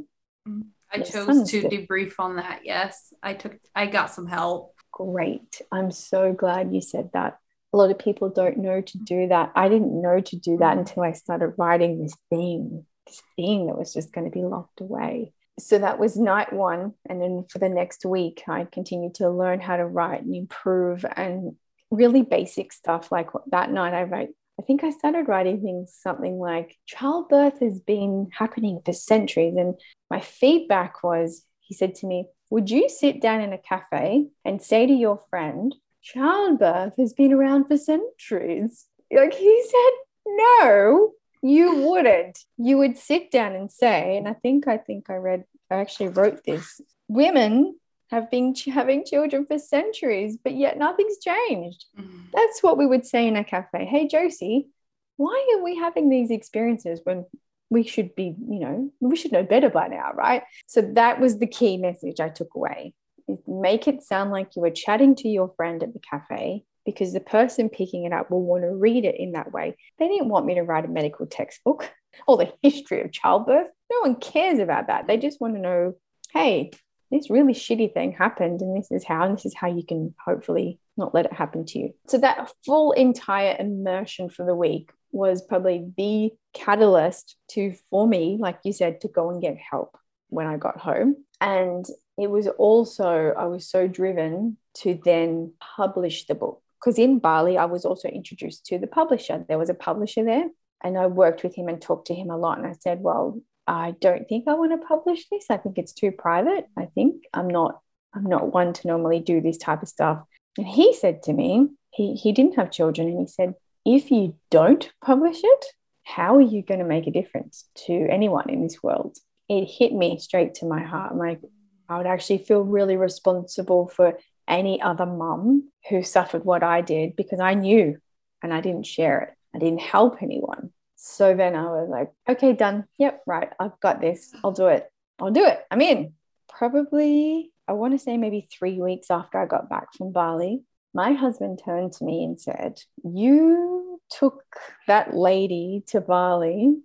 [0.46, 0.64] Mm.
[0.92, 2.60] I chose to debrief on that.
[2.64, 4.74] Yes, I took, I got some help.
[4.92, 5.60] Great.
[5.72, 7.38] I'm so glad you said that.
[7.72, 9.52] A lot of people don't know to do that.
[9.54, 10.80] I didn't know to do that mm.
[10.80, 14.80] until I started writing this thing, this thing that was just going to be locked
[14.80, 15.32] away.
[15.58, 16.94] So that was night one.
[17.08, 21.04] And then for the next week, I continued to learn how to write and improve
[21.16, 21.56] and
[21.90, 23.10] really basic stuff.
[23.10, 27.78] Like that night, I wrote I think I started writing things something like childbirth has
[27.78, 29.54] been happening for centuries.
[29.56, 29.74] And
[30.10, 34.62] my feedback was he said to me, Would you sit down in a cafe and
[34.62, 35.74] say to your friend,
[36.06, 38.86] childbirth has been around for centuries?
[39.10, 39.92] Like he said,
[40.26, 42.38] No, you wouldn't.
[42.56, 46.08] You would sit down and say, and I think I think I read, I actually
[46.08, 46.80] wrote this.
[47.08, 47.78] Women
[48.10, 51.86] have been ch- having children for centuries, but yet nothing's changed.
[51.98, 52.30] Mm.
[52.32, 53.84] That's what we would say in a cafe.
[53.84, 54.68] Hey, Josie,
[55.16, 57.24] why are we having these experiences when
[57.68, 60.42] we should be, you know, we should know better by now, right?
[60.66, 62.94] So that was the key message I took away.
[63.28, 67.12] Is make it sound like you were chatting to your friend at the cafe because
[67.12, 69.76] the person picking it up will want to read it in that way.
[69.98, 71.90] They didn't want me to write a medical textbook
[72.28, 73.68] or the history of childbirth.
[73.90, 75.06] No one cares about that.
[75.06, 75.94] They just want to know,
[76.32, 76.70] hey,
[77.10, 80.14] this really shitty thing happened and this is how and this is how you can
[80.24, 84.90] hopefully not let it happen to you so that full entire immersion for the week
[85.12, 89.96] was probably the catalyst to for me like you said to go and get help
[90.28, 91.86] when i got home and
[92.18, 97.56] it was also i was so driven to then publish the book because in bali
[97.58, 100.48] i was also introduced to the publisher there was a publisher there
[100.82, 103.40] and i worked with him and talked to him a lot and i said well
[103.68, 105.46] I don't think I want to publish this.
[105.50, 106.68] I think it's too private.
[106.78, 107.80] I think I'm not
[108.14, 110.22] I'm not one to normally do this type of stuff.
[110.56, 114.36] And he said to me, he, he didn't have children, and he said, if you
[114.50, 115.64] don't publish it,
[116.02, 119.18] how are you going to make a difference to anyone in this world?
[119.48, 121.14] It hit me straight to my heart.
[121.14, 121.40] Like,
[121.88, 124.18] I would actually feel really responsible for
[124.48, 127.98] any other mum who suffered what I did because I knew
[128.42, 129.30] and I didn't share it.
[129.54, 130.70] I didn't help anyone.
[130.96, 132.84] So then I was like, okay, done.
[132.98, 133.50] Yep, right.
[133.58, 134.32] I've got this.
[134.42, 134.90] I'll do it.
[135.18, 135.60] I'll do it.
[135.70, 136.14] I'm in.
[136.48, 140.62] Probably, I want to say maybe three weeks after I got back from Bali,
[140.94, 144.42] my husband turned to me and said, You took
[144.86, 146.76] that lady to Bali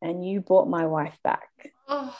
[0.00, 1.48] and you brought my wife back.
[1.88, 2.14] Oh,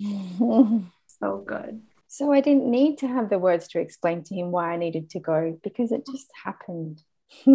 [1.20, 1.82] so good.
[2.08, 5.10] So I didn't need to have the words to explain to him why I needed
[5.10, 7.02] to go because it just happened.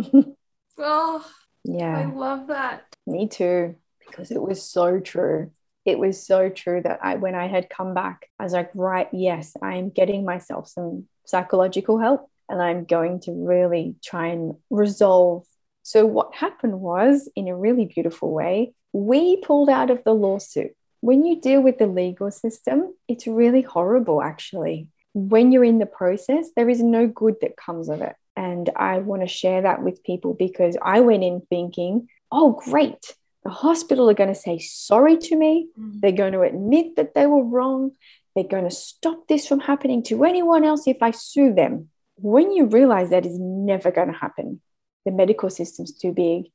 [0.78, 1.32] oh,
[1.65, 1.99] yeah.
[1.99, 2.84] I love that.
[3.06, 3.75] Me too,
[4.08, 5.51] because it was so true.
[5.84, 9.10] It was so true that I, when I had come back, I was like, right,
[9.12, 14.56] yes, I am getting myself some psychological help and I'm going to really try and
[14.69, 15.45] resolve.
[15.84, 20.71] So, what happened was, in a really beautiful way, we pulled out of the lawsuit.
[21.06, 24.88] When you deal with the legal system, it's really horrible, actually.
[25.13, 28.15] When you're in the process, there is no good that comes of it.
[28.36, 33.13] And I want to share that with people because I went in thinking, oh, great.
[33.44, 35.68] The hospital are going to say sorry to me.
[35.80, 36.02] Mm.
[36.02, 37.91] They're going to admit that they were wrong.
[38.34, 41.89] They're going to stop this from happening to anyone else if I sue them.
[42.15, 44.60] When you realize that is never going to happen,
[45.06, 46.46] the medical system's too big.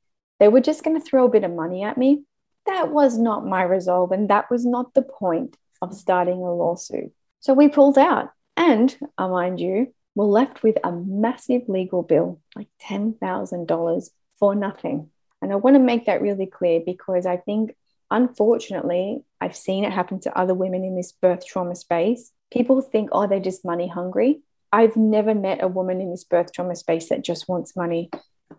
[0.41, 2.25] They were just going to throw a bit of money at me.
[2.67, 4.13] That was not my resolve.
[4.13, 7.13] And that was not the point of starting a lawsuit.
[7.41, 8.31] So we pulled out.
[8.57, 15.09] And I mind you, we're left with a massive legal bill, like $10,000 for nothing.
[15.41, 17.75] And I want to make that really clear because I think,
[18.11, 22.33] unfortunately, I've seen it happen to other women in this birth trauma space.
[22.53, 24.41] People think, oh, they're just money hungry.
[24.73, 28.11] I've never met a woman in this birth trauma space that just wants money.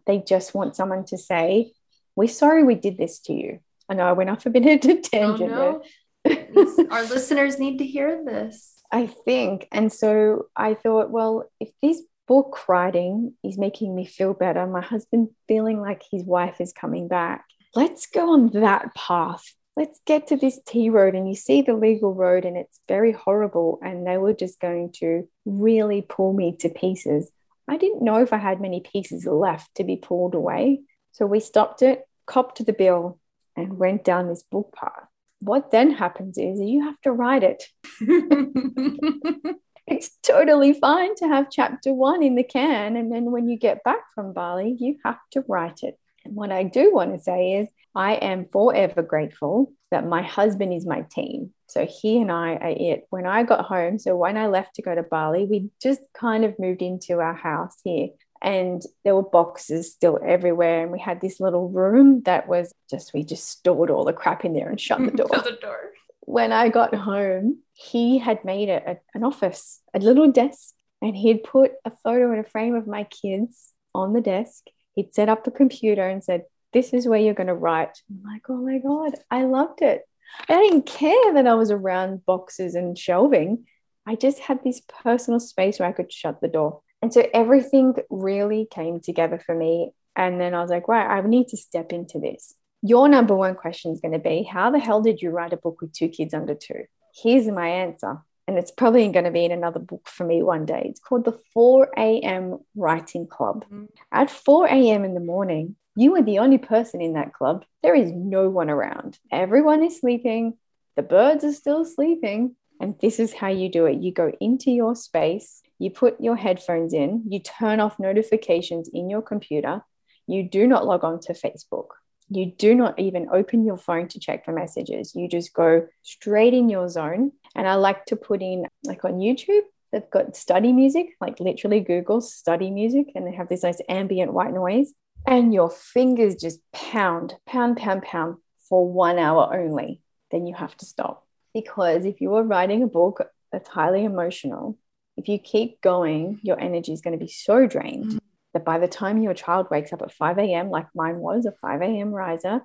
[0.05, 1.73] They just want someone to say,
[2.15, 3.59] We're sorry we did this to you.
[3.91, 5.83] I know I went off a bit a tangent oh,
[6.25, 6.87] no.
[6.91, 8.81] Our listeners need to hear this.
[8.89, 9.67] I think.
[9.69, 14.79] And so I thought, well, if this book writing is making me feel better, my
[14.79, 17.43] husband feeling like his wife is coming back,
[17.75, 19.43] let's go on that path.
[19.75, 21.13] Let's get to this T road.
[21.13, 23.79] And you see the legal road, and it's very horrible.
[23.83, 27.29] And they were just going to really pull me to pieces.
[27.67, 30.81] I didn't know if I had many pieces left to be pulled away.
[31.11, 33.19] So we stopped it, copped the bill,
[33.55, 35.07] and went down this book path.
[35.39, 37.63] What then happens is you have to write it.
[39.87, 42.95] it's totally fine to have chapter one in the can.
[42.95, 45.97] And then when you get back from Bali, you have to write it.
[46.23, 50.73] And what I do want to say is, I am forever grateful that my husband
[50.73, 51.51] is my team.
[51.67, 53.05] So he and I are it.
[53.09, 56.45] When I got home, so when I left to go to Bali, we just kind
[56.45, 58.09] of moved into our house here
[58.41, 60.83] and there were boxes still everywhere.
[60.83, 64.43] And we had this little room that was just, we just stored all the crap
[64.45, 65.27] in there and shut the door.
[65.33, 65.91] shut the door.
[66.21, 71.15] When I got home, he had made it a, an office, a little desk, and
[71.15, 74.65] he'd put a photo and a frame of my kids on the desk.
[74.95, 78.01] He'd set up the computer and said, This is where you're going to write.
[78.09, 80.03] I'm like, Oh my God, I loved it.
[80.47, 83.65] I didn't care that I was around boxes and shelving.
[84.07, 86.81] I just had this personal space where I could shut the door.
[87.01, 89.93] And so everything really came together for me.
[90.15, 92.53] And then I was like, right, I need to step into this.
[92.83, 95.57] Your number one question is going to be How the hell did you write a
[95.57, 96.83] book with two kids under two?
[97.13, 98.17] Here's my answer.
[98.47, 100.87] And it's probably going to be in another book for me one day.
[100.89, 102.59] It's called the 4 a.m.
[102.75, 103.65] Writing Club.
[103.65, 103.85] Mm-hmm.
[104.11, 105.05] At 4 a.m.
[105.05, 107.65] in the morning, you are the only person in that club.
[107.83, 109.19] There is no one around.
[109.31, 110.57] Everyone is sleeping.
[110.95, 112.55] The birds are still sleeping.
[112.79, 116.35] And this is how you do it you go into your space, you put your
[116.35, 119.83] headphones in, you turn off notifications in your computer,
[120.27, 121.87] you do not log on to Facebook.
[122.29, 125.15] You do not even open your phone to check for messages.
[125.15, 127.31] You just go straight in your zone.
[127.55, 131.79] And I like to put in, like on YouTube, they've got study music, like literally
[131.79, 134.93] Google study music, and they have this nice ambient white noise.
[135.25, 138.37] And your fingers just pound, pound, pound, pound
[138.69, 140.01] for one hour only.
[140.29, 144.77] Then you have to stop because if you are writing a book that's highly emotional,
[145.21, 148.17] if you keep going, your energy is going to be so drained mm-hmm.
[148.53, 151.51] that by the time your child wakes up at 5 a.m., like mine was a
[151.51, 152.11] 5 a.m.
[152.11, 152.61] riser,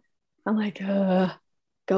[0.47, 1.31] I'm like, go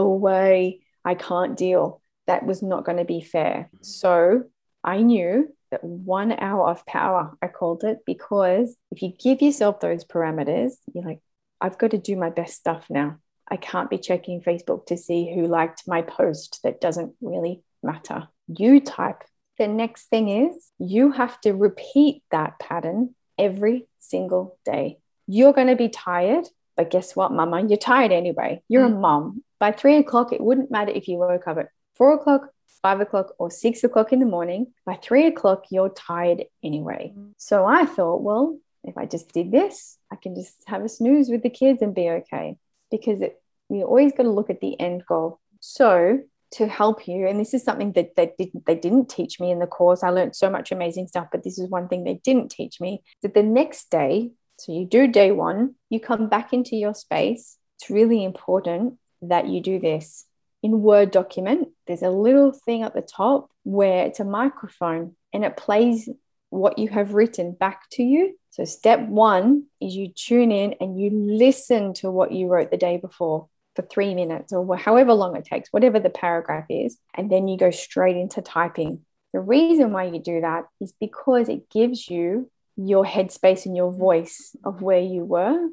[0.00, 0.80] away.
[1.04, 2.02] I can't deal.
[2.26, 3.70] That was not going to be fair.
[3.82, 4.44] So
[4.82, 9.80] I knew that one hour of power, I called it, because if you give yourself
[9.80, 11.20] those parameters, you're like,
[11.60, 13.18] I've got to do my best stuff now.
[13.48, 16.60] I can't be checking Facebook to see who liked my post.
[16.64, 18.28] That doesn't really matter.
[18.48, 19.22] You type.
[19.58, 24.98] The next thing is you have to repeat that pattern every single day.
[25.26, 27.66] You're going to be tired, but guess what, mama?
[27.66, 28.62] You're tired anyway.
[28.68, 28.94] You're mm.
[28.94, 29.42] a mom.
[29.58, 32.50] By three o'clock, it wouldn't matter if you woke up at four o'clock,
[32.82, 34.68] five o'clock, or six o'clock in the morning.
[34.86, 37.12] By three o'clock, you're tired anyway.
[37.16, 37.32] Mm.
[37.36, 41.28] So I thought, well, if I just did this, I can just have a snooze
[41.28, 42.56] with the kids and be okay
[42.90, 45.40] because it, you always got to look at the end goal.
[45.60, 46.20] So
[46.52, 49.58] to help you, and this is something that they didn't they didn't teach me in
[49.58, 50.02] the course.
[50.02, 53.02] I learned so much amazing stuff, but this is one thing they didn't teach me
[53.22, 57.56] that the next day, so you do day one, you come back into your space.
[57.78, 60.24] It's really important that you do this.
[60.62, 65.44] In Word document, there's a little thing at the top where it's a microphone and
[65.44, 66.08] it plays
[66.50, 68.36] what you have written back to you.
[68.50, 72.76] So, step one is you tune in and you listen to what you wrote the
[72.76, 76.98] day before for three minutes or however long it takes, whatever the paragraph is.
[77.14, 79.02] And then you go straight into typing.
[79.32, 83.92] The reason why you do that is because it gives you your headspace and your
[83.92, 85.68] voice of where you were.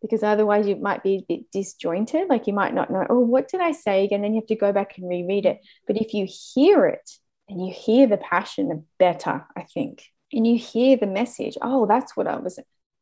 [0.00, 2.28] Because otherwise, you might be a bit disjointed.
[2.28, 4.22] Like you might not know, oh, what did I say again?
[4.22, 5.58] Then you have to go back and reread it.
[5.88, 7.10] But if you hear it
[7.48, 12.16] and you hear the passion better, I think, and you hear the message, oh, that's
[12.16, 12.60] what I was,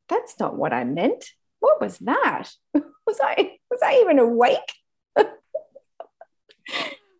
[0.08, 1.26] that's not what I meant.
[1.66, 2.48] What was that?
[2.74, 4.72] Was I was I even awake?
[5.16, 5.28] and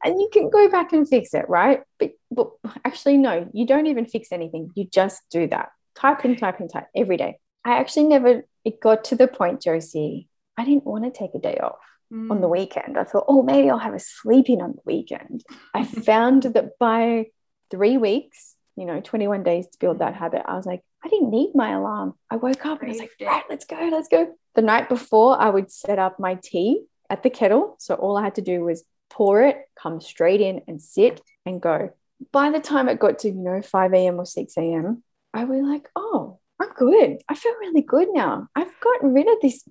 [0.05, 1.81] you can go back and fix it, right?
[1.99, 2.51] But, but
[2.85, 4.71] actually, no, you don't even fix anything.
[4.75, 5.71] You just do that.
[5.95, 7.39] Type and type and type every day.
[7.65, 11.41] I actually never, it got to the point, Josie, I didn't want to take a
[11.41, 12.31] day off mm.
[12.31, 12.99] on the weekend.
[12.99, 15.45] I thought, oh, maybe I'll have a sleep in on the weekend.
[15.73, 17.27] I found that by
[17.71, 21.31] three weeks, you know, 21 days to build that habit, I was like, I didn't
[21.31, 22.15] need my alarm.
[22.31, 24.35] I woke up and I was like, right, let's go, let's go.
[24.55, 27.77] The night before, I would set up my tea at the kettle.
[27.79, 31.61] So all I had to do was pour it, come straight in and sit and
[31.61, 31.91] go.
[32.33, 34.19] By the time it got to, you know, 5 a.m.
[34.19, 35.03] or 6 a.m.,
[35.35, 37.19] I was like, oh, I'm good.
[37.29, 38.49] I feel really good now.
[38.57, 39.63] I've gotten rid of this,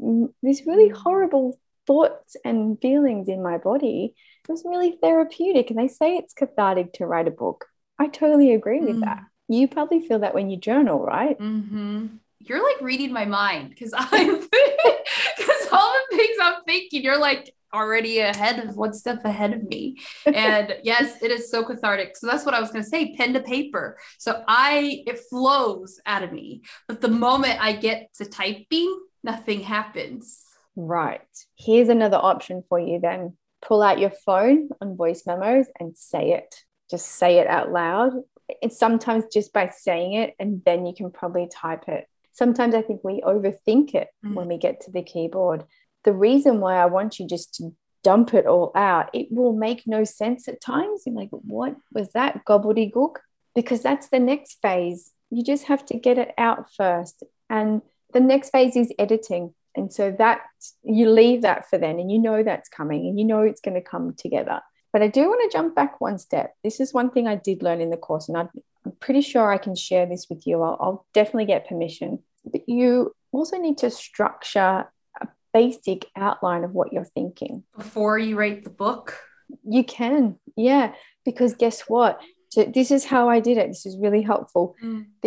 [0.44, 0.96] this really mm.
[0.96, 4.14] horrible thoughts and feelings in my body.
[4.48, 5.72] It was really therapeutic.
[5.72, 7.66] And they say it's cathartic to write a book.
[7.98, 9.06] I totally agree with Mm.
[9.06, 9.24] that.
[9.48, 11.38] You probably feel that when you journal, right?
[11.40, 12.08] Mm-hmm.
[12.40, 14.40] You're like reading my mind because I'm
[15.38, 19.64] because all the things I'm thinking, you're like already ahead of one step ahead of
[19.64, 19.98] me.
[20.26, 22.16] And yes, it is so cathartic.
[22.18, 23.98] So that's what I was gonna say, pen to paper.
[24.18, 26.64] So I it flows out of me.
[26.88, 30.44] But the moment I get to typing, nothing happens.
[30.76, 31.22] Right.
[31.56, 33.38] Here's another option for you then.
[33.62, 36.64] Pull out your phone on voice memos and say it.
[36.90, 38.14] Just say it out loud.
[38.62, 42.08] It's sometimes just by saying it, and then you can probably type it.
[42.32, 44.36] Sometimes I think we overthink it Mm.
[44.36, 45.64] when we get to the keyboard.
[46.04, 47.74] The reason why I want you just to
[48.04, 51.04] dump it all out, it will make no sense at times.
[51.06, 53.16] You're like, what was that gobbledygook?
[53.56, 55.12] Because that's the next phase.
[55.32, 57.24] You just have to get it out first.
[57.50, 57.82] And
[58.14, 59.56] the next phase is editing.
[59.74, 60.42] And so that
[60.84, 63.76] you leave that for then, and you know that's coming, and you know it's going
[63.76, 64.62] to come together.
[64.96, 66.56] But I do want to jump back one step.
[66.64, 68.48] This is one thing I did learn in the course, and I'm
[69.02, 70.62] pretty sure I can share this with you.
[70.62, 72.20] I'll, I'll definitely get permission.
[72.46, 74.90] But you also need to structure
[75.20, 77.64] a basic outline of what you're thinking.
[77.76, 79.18] Before you write the book.
[79.70, 80.94] You can, yeah,
[81.26, 82.22] because guess what?
[82.48, 83.68] So this is how I did it.
[83.68, 84.78] This is really helpful.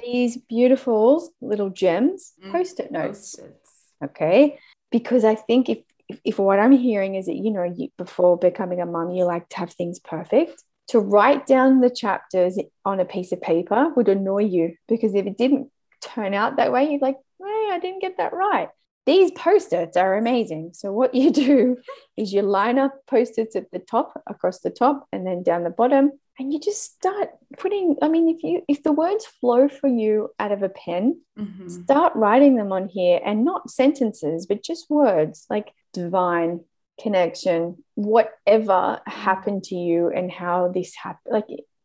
[0.03, 2.53] These beautiful little gems, Mm.
[2.53, 3.71] post-it notes Post-its.
[4.03, 4.59] okay
[4.91, 8.37] because i think if, if if what i'm hearing is that you know you before
[8.39, 12.99] becoming a mum you like to have things perfect to write down the chapters on
[13.01, 16.91] a piece of paper would annoy you because if it didn't turn out that way
[16.91, 18.69] you'd like hey i didn't get that right.
[19.07, 20.73] These post-its are amazing.
[20.75, 21.79] So what you do
[22.19, 25.71] is you line up post-its at the top across the top and then down the
[25.71, 29.89] bottom and you just start putting i mean if you if the words flow for
[29.89, 31.05] you out of a pen
[31.39, 31.71] Mhm.
[31.71, 35.47] start writing them on here and not sentences but just words.
[35.49, 36.61] Like divine
[37.01, 41.45] connection whatever happened to you and how this happened like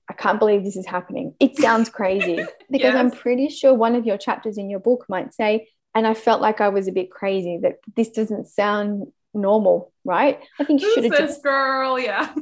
[0.09, 1.35] i can't believe this is happening.
[1.39, 5.33] It sounds crazy because i'm pretty sure one of your chapters in your book might
[5.33, 9.93] say and i felt like i was a bit crazy that this doesn't sound normal
[10.05, 10.39] right?
[10.59, 11.99] I think you should have just girl?
[11.99, 12.33] Yeah.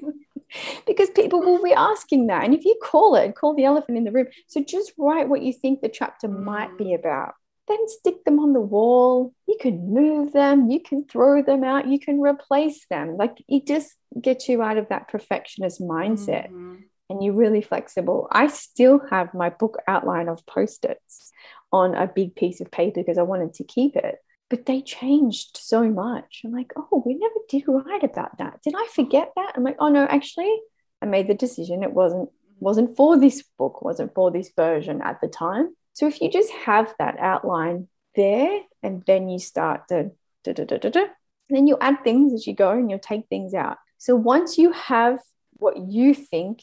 [0.86, 4.04] because people will be asking that and if you call it call the elephant in
[4.04, 4.26] the room.
[4.46, 6.78] So just write what you think the chapter might mm.
[6.78, 7.34] be about
[7.68, 9.34] then stick them on the wall.
[9.46, 10.70] You can move them.
[10.70, 11.88] You can throw them out.
[11.88, 13.16] You can replace them.
[13.16, 16.50] Like it just gets you out of that perfectionist mindset.
[16.50, 16.84] Mhm.
[17.08, 18.26] and you're really flexible.
[18.32, 21.30] I still have my book outline of post-its
[21.70, 24.16] on a big piece of paper because i wanted to keep it.
[24.50, 26.40] But they changed so much.
[26.44, 28.60] I'm like oh we never did write about that.
[28.64, 29.52] Did i forget that?
[29.54, 30.52] I'm like oh no actually
[31.00, 31.84] i made the decision.
[31.84, 36.20] It wasn't wasn't for this book wasn't for this version at the time so if
[36.20, 40.10] you just have that outline there and then you start to
[40.44, 41.04] da, da, da, da,
[41.48, 44.72] then you add things as you go and you'll take things out so once you
[44.72, 45.18] have
[45.54, 46.60] what you think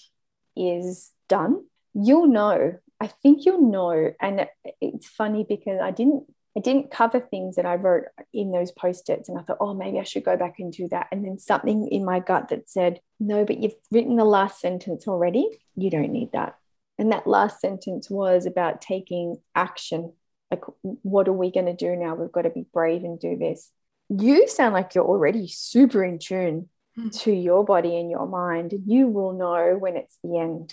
[0.55, 1.63] is done
[1.95, 4.47] you'll know i think you'll know and
[4.79, 6.25] it's funny because i didn't
[6.55, 9.99] I didn't cover things that I wrote in those post-its and I thought, oh, maybe
[9.99, 11.07] I should go back and do that.
[11.11, 15.07] And then something in my gut that said, no, but you've written the last sentence
[15.07, 15.49] already.
[15.75, 16.55] You don't need that.
[16.97, 20.13] And that last sentence was about taking action.
[20.51, 22.15] Like, what are we going to do now?
[22.15, 23.71] We've got to be brave and do this.
[24.09, 27.09] You sound like you're already super in tune Hmm.
[27.09, 28.71] to your body and your mind.
[28.85, 30.71] You will know when it's the end,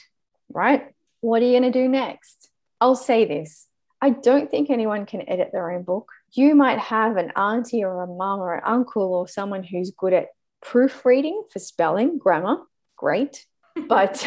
[0.53, 0.93] right?
[1.23, 2.51] What are you going to do next?
[2.79, 3.67] I'll say this
[4.03, 6.11] I don't think anyone can edit their own book.
[6.33, 10.13] You might have an auntie or a mum or an uncle or someone who's good
[10.13, 10.29] at
[10.63, 12.59] proofreading for spelling, grammar,
[12.97, 13.47] great.
[13.89, 14.27] But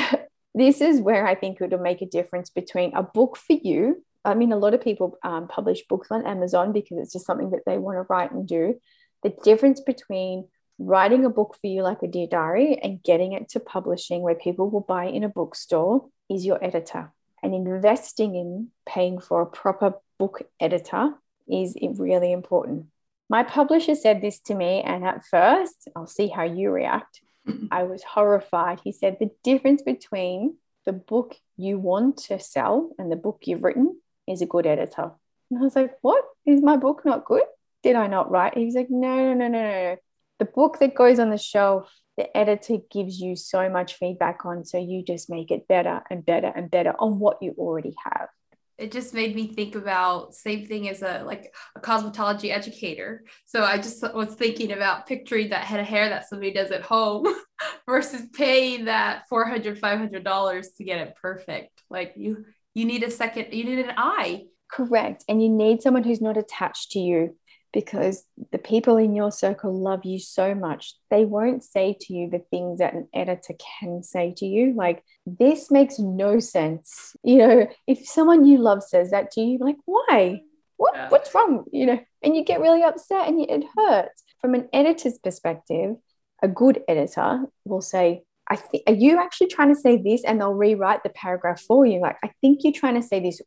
[0.54, 4.04] this is where I think it'll make a difference between a book for you.
[4.26, 7.52] I mean, a lot of people um, publish books on Amazon because it's just something
[7.52, 8.80] that they want to write and do.
[9.24, 10.48] The difference between
[10.80, 14.36] writing a book for you, like a Dear Diary, and getting it to publishing where
[14.36, 17.12] people will buy in a bookstore is your editor
[17.44, 21.14] and investing in paying for a proper book editor
[21.48, 22.86] is really important.
[23.30, 27.22] My publisher said this to me, and at first, I'll see how you react.
[27.72, 28.82] I was horrified.
[28.84, 33.64] He said the difference between the book you want to sell and the book you've
[33.64, 35.12] written is a good editor.
[35.50, 36.24] And I was like, What?
[36.46, 37.44] Is my book not good?
[37.84, 38.58] Did I not write?
[38.58, 39.98] He was like, No, no, no, no, no.
[40.40, 44.66] The book that goes on the shelf the editor gives you so much feedback on
[44.66, 48.30] so you just make it better and better and better on what you already have
[48.78, 53.24] it just made me think about same thing as a like a cosmetology educator.
[53.46, 56.82] So i just was thinking about picturing that head of hair that somebody does at
[56.82, 57.28] home
[57.88, 61.84] versus paying that 400 500 dollars to get it perfect.
[61.90, 64.46] Like you you need a second you need an eye.
[64.72, 65.24] Correct.
[65.30, 67.36] And you need someone who's not attached to you
[67.74, 70.94] because the people in your circle love you so much.
[71.10, 74.74] They won't say to you the things that an editor can say to you.
[74.76, 77.16] Like, this makes no sense.
[77.24, 80.42] You know, if someone you love says that to you, like, why?
[80.78, 81.10] What, Yeah.
[81.10, 81.66] What's wrong?
[81.72, 84.24] You know, and you get really upset and it hurts.
[84.40, 85.96] From an editor's perspective,
[86.42, 90.24] a good editor will say, I think, are you actually trying to say this?
[90.24, 92.02] And they'll rewrite the paragraph for you.
[92.02, 93.42] Like, I think you're trying to say this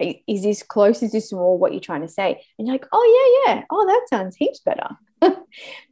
[0.00, 1.02] is this close?
[1.02, 2.42] Is this more what you're trying to say?
[2.58, 3.64] And you're like, oh, yeah, yeah.
[3.70, 4.88] Oh, that sounds heaps better.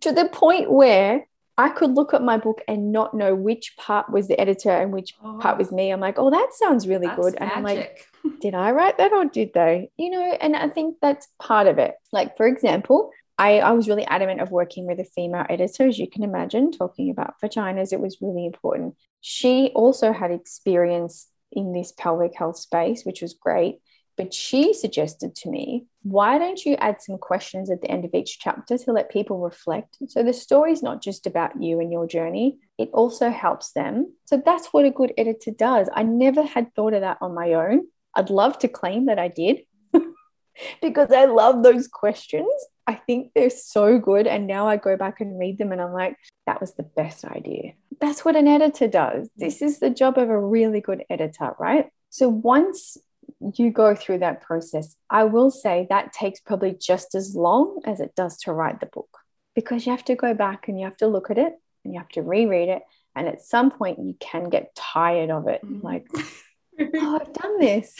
[0.01, 1.26] to the point where
[1.57, 4.93] I could look at my book and not know which part was the editor and
[4.93, 5.59] which part oh.
[5.59, 5.91] was me.
[5.91, 7.35] I'm like, oh, that sounds really good.
[7.35, 8.07] And I'm like,
[8.41, 9.91] did I write that or did they?
[9.97, 11.97] You know, and I think that's part of it.
[12.12, 15.99] Like, for example, I, I was really adamant of working with a female editor, as
[15.99, 17.93] you can imagine, talking about vaginas.
[17.93, 18.95] It was really important.
[19.20, 23.80] She also had experience in this pelvic health space, which was great.
[24.16, 28.14] But she suggested to me, why don't you add some questions at the end of
[28.14, 29.96] each chapter to let people reflect?
[30.09, 34.12] So the story is not just about you and your journey, it also helps them.
[34.24, 35.88] So that's what a good editor does.
[35.94, 37.86] I never had thought of that on my own.
[38.12, 39.61] I'd love to claim that I did
[40.83, 42.51] because I love those questions.
[42.87, 44.27] I think they're so good.
[44.27, 47.25] And now I go back and read them and I'm like, that was the best
[47.25, 47.73] idea.
[48.01, 49.29] That's what an editor does.
[49.37, 51.91] This is the job of a really good editor, right?
[52.11, 52.97] So once
[53.55, 58.01] you go through that process, I will say that takes probably just as long as
[58.01, 59.19] it does to write the book
[59.55, 61.53] because you have to go back and you have to look at it
[61.85, 62.83] and you have to reread it.
[63.15, 65.61] And at some point, you can get tired of it.
[65.65, 65.83] Mhm.
[65.83, 66.07] Like,
[66.95, 67.99] oh, I've done this.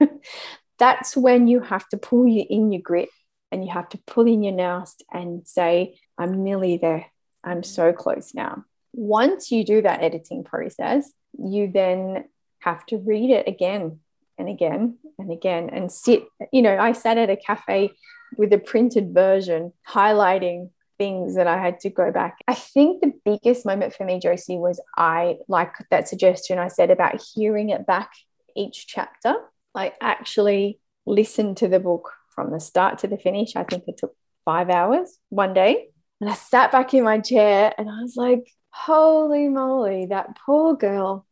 [0.84, 3.08] That's when you have to pull you in your grit
[3.50, 7.06] and you have to pull in your nast and say, I'm nearly there.
[7.42, 8.66] I'm so close now.
[8.92, 12.26] Once you do that editing process, you then
[12.58, 14.00] have to read it again
[14.36, 16.24] and again and again and sit.
[16.52, 17.92] You know, I sat at a cafe
[18.36, 20.68] with a printed version, highlighting
[20.98, 22.36] things that I had to go back.
[22.46, 26.90] I think the biggest moment for me, Josie, was I like that suggestion I said
[26.90, 28.10] about hearing it back
[28.54, 29.36] each chapter.
[29.74, 33.56] Like actually listened to the book from the start to the finish.
[33.56, 34.14] I think it took
[34.44, 35.88] five hours one day.
[36.20, 40.74] And I sat back in my chair and I was like, holy moly, that poor
[40.76, 41.26] girl.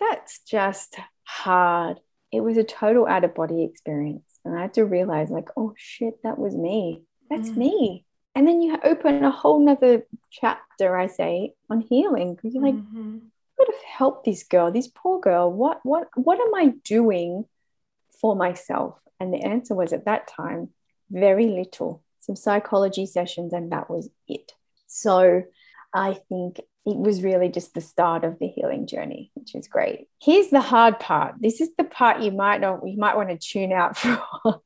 [0.00, 2.00] That's just hard.
[2.32, 4.38] It was a total out of body experience.
[4.44, 7.02] And I had to realize, like, oh shit, that was me.
[7.30, 7.56] That's Mm.
[7.56, 8.04] me.
[8.34, 12.74] And then you open a whole nother chapter, I say, on healing because you're like,
[12.74, 13.20] Mhm.
[13.56, 15.50] could have helped this girl, this poor girl.
[15.52, 17.44] What what what am I doing
[18.20, 18.98] for myself?
[19.20, 20.70] And the answer was at that time,
[21.10, 22.02] very little.
[22.20, 24.52] Some psychology sessions, and that was it.
[24.86, 25.44] So
[25.92, 30.08] I think it was really just the start of the healing journey, which is great.
[30.22, 31.34] Here's the hard part.
[31.40, 34.62] This is the part you might not you might want to tune out for.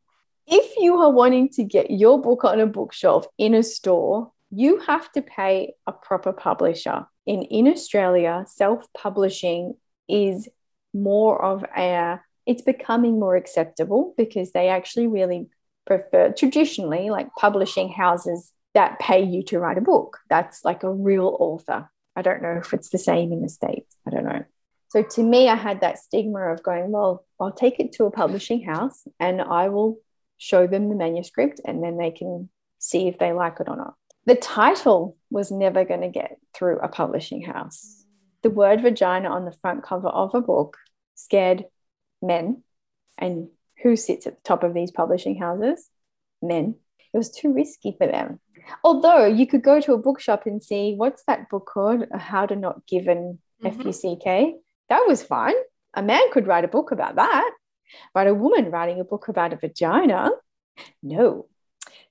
[0.47, 4.79] if you are wanting to get your book on a bookshelf in a store, you
[4.81, 7.07] have to pay a proper publisher.
[7.27, 9.75] In in Australia, self-publishing
[10.09, 10.49] is
[10.95, 15.49] more of a it's becoming more acceptable because they actually really
[15.87, 20.19] prefer traditionally like publishing houses that pay you to write a book.
[20.29, 21.91] That's like a real author.
[22.17, 23.95] I don't know if it's the same in the States.
[24.07, 24.45] I don't know.
[24.89, 28.11] So to me, I had that stigma of going, well, I'll take it to a
[28.11, 29.99] publishing house and I will
[30.37, 33.95] show them the manuscript and then they can see if they like it or not.
[34.27, 38.05] The title was never going to get through a publishing house.
[38.43, 40.77] The word vagina on the front cover of a book
[41.15, 41.65] scared
[42.23, 42.63] men.
[43.19, 43.49] And
[43.83, 45.89] who sits at the top of these publishing houses?
[46.41, 46.77] Men.
[47.13, 48.41] It was too risky for them.
[48.85, 52.07] Although you could go to a bookshop and see what's that book called?
[52.13, 53.81] How to Not Give an Mhm.
[53.81, 54.57] F U C K.
[54.89, 55.55] That was fine.
[55.95, 57.53] A man could write a book about that.
[58.15, 60.31] But a woman writing a book about a vagina,
[61.03, 61.47] no.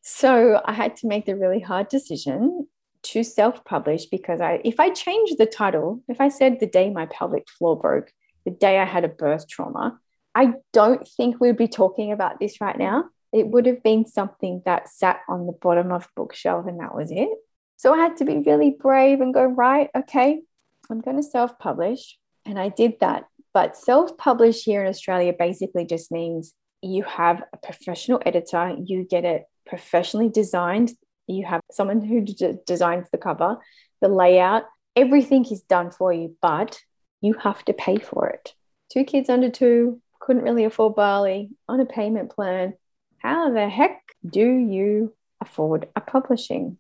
[0.01, 2.68] So I had to make the really hard decision
[3.03, 7.07] to self-publish because I if I changed the title, if I said the day my
[7.07, 8.12] pelvic floor broke,
[8.46, 10.00] the day I had a birth trauma,
[10.34, 13.06] I don't think we'd be talking about this right now.
[13.34, 16.96] It would have been something that sat on the bottom of a bookshelf and that
[16.96, 17.30] was it.
[17.78, 20.42] So I had to be really brave and go, right, okay,
[20.89, 22.18] I'm going to self publish.
[22.46, 23.26] And I did that.
[23.54, 29.04] But self publish here in Australia basically just means you have a professional editor, you
[29.04, 30.92] get it professionally designed,
[31.28, 33.58] you have someone who d- designs the cover,
[34.02, 34.64] the layout,
[34.96, 36.80] everything is done for you, but
[37.22, 38.53] you have to pay for it.
[38.91, 42.74] Two kids under two, couldn't really afford Bali on a payment plan.
[43.17, 46.78] How the heck do you afford a publishing,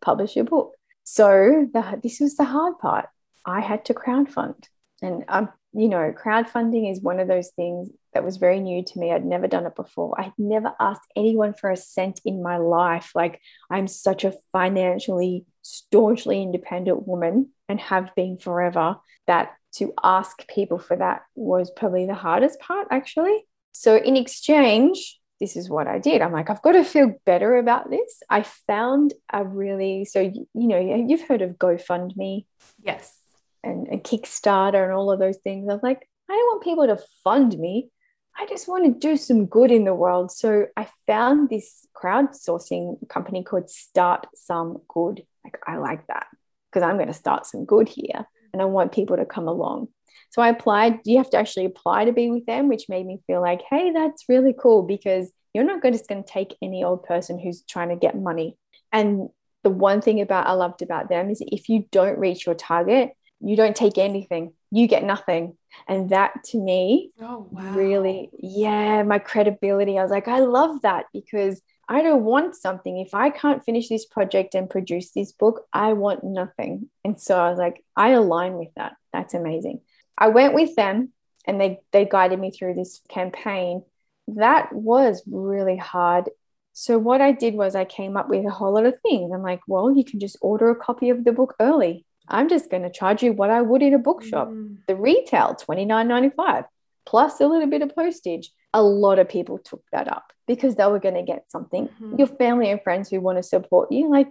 [0.00, 0.74] publish your book?
[1.04, 3.08] So the, this was the hard part.
[3.44, 4.64] I had to crowdfund.
[5.02, 8.98] And um, you know, crowdfunding is one of those things that was very new to
[8.98, 9.12] me.
[9.12, 10.20] I'd never done it before.
[10.20, 13.12] I'd never asked anyone for a cent in my life.
[13.14, 20.46] Like I'm such a financially staunchly independent woman and have been forever that to ask
[20.48, 23.46] people for that was probably the hardest part actually.
[23.72, 26.20] So in exchange, this is what I did.
[26.20, 28.22] I'm like, I've got to feel better about this.
[28.28, 32.44] I found a really, so, you know, you've heard of GoFundMe.
[32.82, 33.16] Yes.
[33.64, 35.68] And, and Kickstarter and all of those things.
[35.68, 37.90] I was like, I don't want people to fund me.
[38.38, 40.30] I just want to do some good in the world.
[40.30, 45.24] So I found this crowdsourcing company called Start Some Good.
[45.44, 46.26] Like, I like that
[46.70, 49.88] because I'm going to start some good here and I want people to come along.
[50.30, 51.00] So I applied.
[51.04, 53.90] You have to actually apply to be with them, which made me feel like, hey,
[53.92, 57.88] that's really cool because you're not just going to take any old person who's trying
[57.88, 58.56] to get money.
[58.92, 59.28] And
[59.62, 63.12] the one thing about I loved about them is if you don't reach your target,
[63.40, 64.52] you don't take anything.
[64.70, 65.56] You get nothing.
[65.88, 67.72] And that to me oh, wow.
[67.72, 69.98] really, yeah, my credibility.
[69.98, 71.60] I was like, I love that because
[71.90, 72.98] I don't want something.
[72.98, 76.88] If I can't finish this project and produce this book, I want nothing.
[77.04, 78.92] And so I was like, I align with that.
[79.12, 79.80] That's amazing.
[80.16, 81.12] I went with them
[81.46, 83.82] and they they guided me through this campaign.
[84.28, 86.30] That was really hard.
[86.74, 89.32] So what I did was I came up with a whole lot of things.
[89.32, 92.06] I'm like, well, you can just order a copy of the book early.
[92.28, 94.48] I'm just going to charge you what I would in a bookshop.
[94.48, 94.76] Mm.
[94.86, 96.66] The retail, $29.95,
[97.04, 98.50] plus a little bit of postage.
[98.72, 101.88] A lot of people took that up because they were going to get something.
[101.88, 102.16] Mm-hmm.
[102.18, 104.28] Your family and friends who want to support you, like,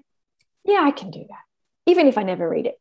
[0.66, 1.44] yeah, I can do that.
[1.86, 2.80] Even if I never read it.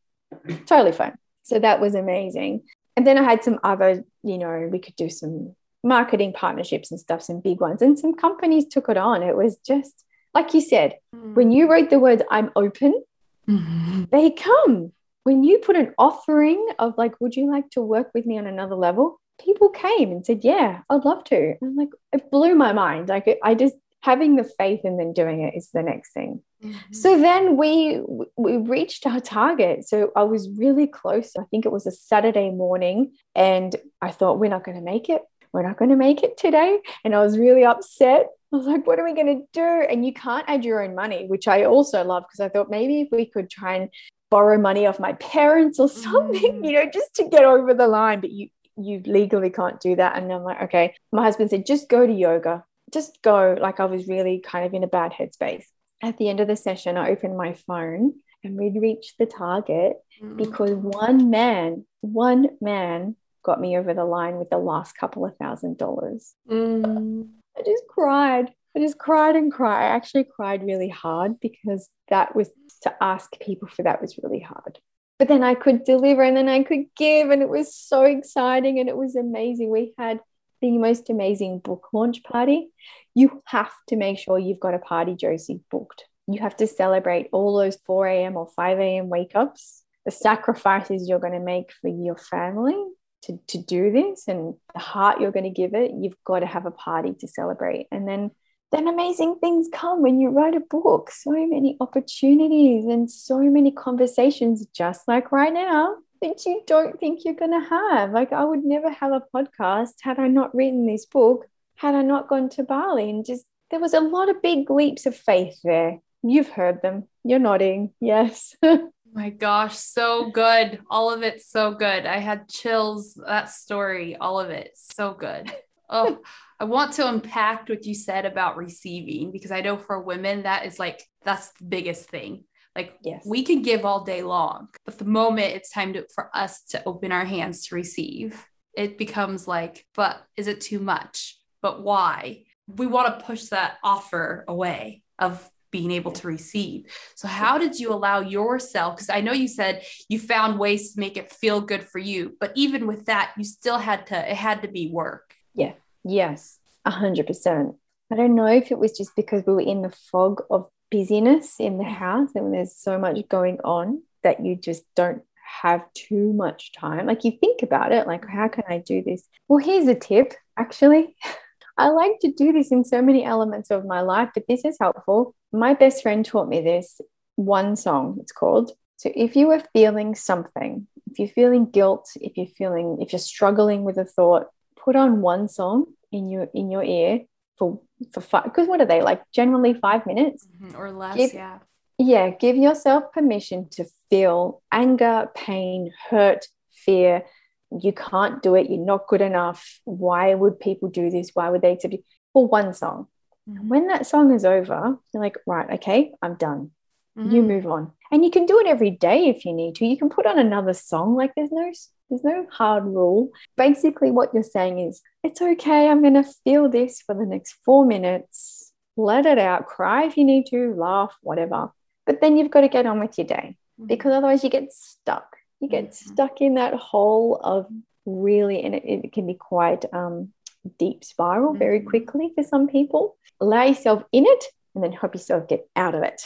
[0.67, 1.17] Totally fine.
[1.43, 2.63] So that was amazing.
[2.97, 7.01] And then I had some other, you know, we could do some marketing partnerships and
[7.01, 7.81] stuff, some big ones.
[7.81, 9.23] And some companies took it on.
[9.23, 10.05] It was just,
[10.35, 11.35] like you said, mm.
[11.35, 13.03] when you wrote the words, I'm open,
[13.49, 14.05] mm-hmm.
[14.11, 14.93] they come.
[15.25, 18.47] When you put an offering of, like, would you like to work with me on
[18.47, 19.21] another level?
[19.43, 21.37] People came and said, Yeah, I'd love to.
[21.37, 23.09] And I'm like, it blew my mind.
[23.09, 26.43] Like, I just, having the faith and then doing it is the next thing.
[26.63, 26.93] Mm-hmm.
[26.93, 28.01] So then we
[28.37, 29.89] we reached our target.
[29.89, 31.33] So I was really close.
[31.39, 35.09] I think it was a Saturday morning and I thought we're not going to make
[35.09, 35.23] it.
[35.53, 36.79] We're not going to make it today.
[37.05, 38.27] And I was really upset.
[38.53, 39.87] I was like, what are we going to do?
[39.91, 43.03] And you can't add your own money, which I also love because I thought maybe
[43.03, 43.91] if we could try and
[44.31, 46.65] borrow money off my parents or something, mm.
[46.67, 48.21] you know, just to get over the line.
[48.21, 48.49] But you
[48.81, 50.17] you legally can't do that.
[50.17, 50.95] And I'm like, okay.
[51.13, 54.75] My husband said, just go to yoga just go like I was really kind of
[54.75, 55.65] in a bad headspace.
[56.03, 58.15] At the end of the session, I opened my phone
[58.45, 60.37] and we'd reached the target mm.
[60.37, 65.37] because one man, one man got me over the line with the last couple of
[65.37, 66.35] thousand dollars.
[66.49, 67.29] Mm.
[67.57, 68.53] I just cried.
[68.77, 69.87] I just cried and cried.
[69.87, 72.51] I actually cried really hard because that was
[72.83, 74.79] to ask people for that was really hard.
[75.19, 78.79] But then I could deliver and then I could give, and it was so exciting
[78.79, 79.71] and it was amazing.
[79.71, 80.21] We had
[80.61, 82.71] the most amazing book launch party,
[83.15, 86.05] you have to make sure you've got a party Josie booked.
[86.27, 88.37] You have to celebrate all those 4 a.m.
[88.37, 89.09] or 5 a.m.
[89.09, 92.77] wake ups, the sacrifices you're going to make for your family
[93.23, 95.93] to, to do this, and the heart you're going to give it.
[95.99, 97.87] You've got to have a party to celebrate.
[97.91, 98.31] And then
[98.71, 101.11] then amazing things come when you write a book.
[101.11, 107.25] So many opportunities and so many conversations, just like right now, that you don't think
[107.25, 108.13] you're going to have.
[108.13, 111.47] Like, I would never have a podcast had I not written this book,
[111.77, 113.09] had I not gone to Bali.
[113.09, 116.01] And just there was a lot of big leaps of faith there.
[116.23, 117.05] You've heard them.
[117.25, 117.93] You're nodding.
[118.01, 118.55] Yes.
[119.13, 120.81] my gosh, so good.
[120.91, 122.07] All of it so good.
[122.07, 123.15] I had chills.
[123.15, 125.51] That story, all of it, so good.
[125.91, 126.21] Oh,
[126.61, 130.67] I want to unpack what you said about receiving because I know for women that
[130.67, 132.45] is like that's the biggest thing.
[132.75, 133.25] Like yes.
[133.27, 136.83] we can give all day long, but the moment it's time to, for us to
[136.87, 141.39] open our hands to receive, it becomes like, but is it too much?
[141.61, 142.45] But why?
[142.69, 146.85] We want to push that offer away of being able to receive.
[147.15, 148.97] So, how did you allow yourself?
[148.97, 152.37] Because I know you said you found ways to make it feel good for you,
[152.41, 155.35] but even with that, you still had to, it had to be work.
[155.59, 155.73] Yeah.
[156.05, 156.59] Yes.
[156.85, 157.75] A hundred percent.
[158.11, 161.57] I don't know if it was just because we were in the fog of busyness
[161.59, 165.23] in the house and there's so much going on that you just don't
[165.63, 167.07] have too much time.
[167.07, 169.25] Like you think about it, like, how can I do this?
[169.49, 171.17] Well, here's a tip actually.
[171.77, 174.79] I like to do this in so many elements of my life, but this is
[174.81, 175.35] helpful.
[175.53, 177.01] My best friend taught me this
[177.37, 178.73] one song, it's called.
[178.97, 183.21] So if you are feeling something, if you're feeling guilt, if you're feeling, if you're
[183.21, 184.49] struggling with a thought,
[184.85, 187.21] put on one song in your in your ear
[187.59, 187.81] for
[188.13, 191.59] for five because what are they like generally five minutes mm-hmm, or less give, yeah
[191.99, 197.25] yeah give yourself permission to feel anger pain hurt fear
[197.71, 199.81] you can't do it, you're not good enough.
[199.85, 201.33] Why would people do this?
[201.35, 202.03] Why would they accept you?
[202.33, 203.09] For one song.
[203.49, 203.69] Mhm.
[203.69, 206.71] When that song is over, you're like, right, okay, I'm done.
[207.15, 207.47] You Mhm.
[207.47, 207.93] move on.
[208.11, 209.87] And you can do it every day if you need to.
[209.87, 211.15] You can put on another song.
[211.15, 211.71] Like there's no
[212.09, 213.31] there's no hard rule.
[213.57, 215.89] Basically, what you're saying is, it's okay.
[215.89, 218.73] I'm gonna feel this for the next four minutes.
[218.97, 219.67] Let it out.
[219.67, 221.73] Cry if you need to, laugh, whatever.
[222.07, 223.57] But then you've got to get on with your day
[223.87, 225.37] because otherwise you get stuck.
[225.61, 225.95] You get Mhm.
[225.95, 227.67] stuck in that hole of
[228.07, 230.33] really, and it, it can be quite um,
[230.79, 231.87] deep spiral very Mhm.
[231.87, 233.17] quickly for some people.
[233.41, 234.45] Allow yourself in it
[234.75, 236.23] and then help yourself get out of it.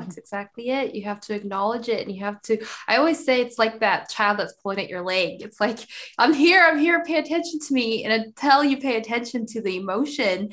[0.00, 0.94] That's exactly it.
[0.94, 2.64] You have to acknowledge it and you have to.
[2.88, 5.42] I always say it's like that child that's pulling at your leg.
[5.42, 5.78] It's like,
[6.18, 8.04] I'm here, I'm here, pay attention to me.
[8.04, 10.50] And until you pay attention to the emotion,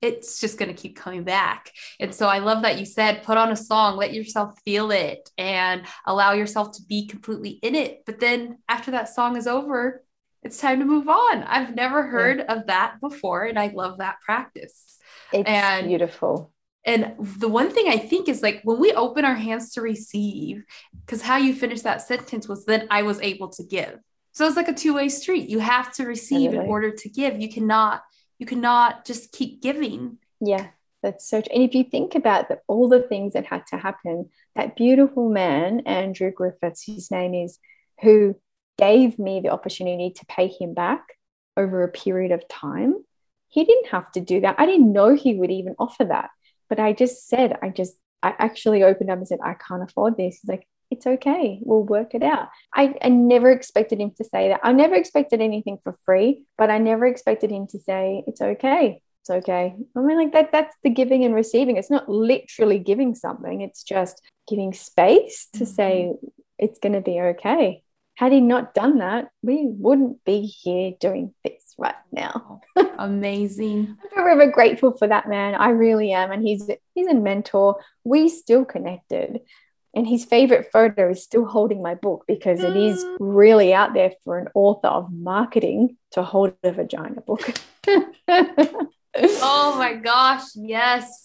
[0.00, 1.70] it's just going to keep coming back.
[2.00, 5.30] And so I love that you said, put on a song, let yourself feel it
[5.38, 8.02] and allow yourself to be completely in it.
[8.04, 10.02] But then after that song is over,
[10.42, 11.44] it's time to move on.
[11.44, 13.44] I've never heard of that before.
[13.44, 14.98] And I love that practice.
[15.32, 16.50] It's And- beautiful.
[16.84, 20.64] And the one thing I think is like when we open our hands to receive,
[21.06, 23.98] because how you finished that sentence was then I was able to give.
[24.32, 25.48] So it's like a two-way street.
[25.48, 27.40] You have to receive in order to give.
[27.40, 28.02] You cannot,
[28.38, 30.18] you cannot just keep giving.
[30.40, 30.68] Yeah,
[31.02, 31.54] that's so true.
[31.54, 35.28] And if you think about the, all the things that had to happen, that beautiful
[35.28, 37.58] man, Andrew Griffiths, his name is,
[38.00, 38.34] who
[38.78, 41.04] gave me the opportunity to pay him back
[41.56, 43.04] over a period of time,
[43.48, 44.56] he didn't have to do that.
[44.58, 46.30] I didn't know he would even offer that.
[46.72, 50.16] But I just said, I just, I actually opened up and said, I can't afford
[50.16, 50.38] this.
[50.40, 51.58] He's like, it's okay.
[51.60, 52.48] We'll work it out.
[52.74, 54.60] I, I never expected him to say that.
[54.62, 59.02] I never expected anything for free, but I never expected him to say, it's okay
[59.22, 59.74] it's okay.
[59.96, 61.76] I mean, like that, that's the giving and receiving.
[61.76, 65.74] It's not literally giving something, it's just giving space to mm-hmm.
[65.74, 66.12] say
[66.58, 67.84] it's going to be okay.
[68.14, 72.60] Had he not done that, we wouldn't be here doing this right now.
[72.98, 73.96] Amazing.
[74.04, 75.54] I'm forever grateful for that man.
[75.54, 76.30] I really am.
[76.30, 77.80] And he's he's a mentor.
[78.04, 79.40] We still connected.
[79.94, 83.16] And his favorite photo is still holding my book because it is mm.
[83.20, 87.54] really out there for an author of marketing to hold a vagina book.
[89.14, 90.44] Oh my gosh.
[90.54, 91.21] Yes.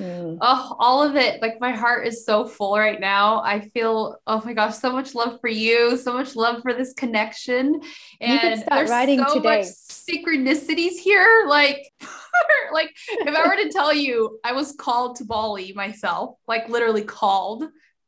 [0.00, 0.38] Mm.
[0.40, 1.42] Oh, all of it.
[1.42, 3.42] Like my heart is so full right now.
[3.42, 6.94] I feel, oh my gosh, so much love for you, so much love for this
[6.94, 7.80] connection.
[8.20, 9.58] And can start there's writing so today.
[9.58, 11.44] much synchronicities here.
[11.50, 11.92] Like,
[12.72, 17.02] like if I were to tell you, I was called to Bali myself, like literally
[17.02, 17.64] called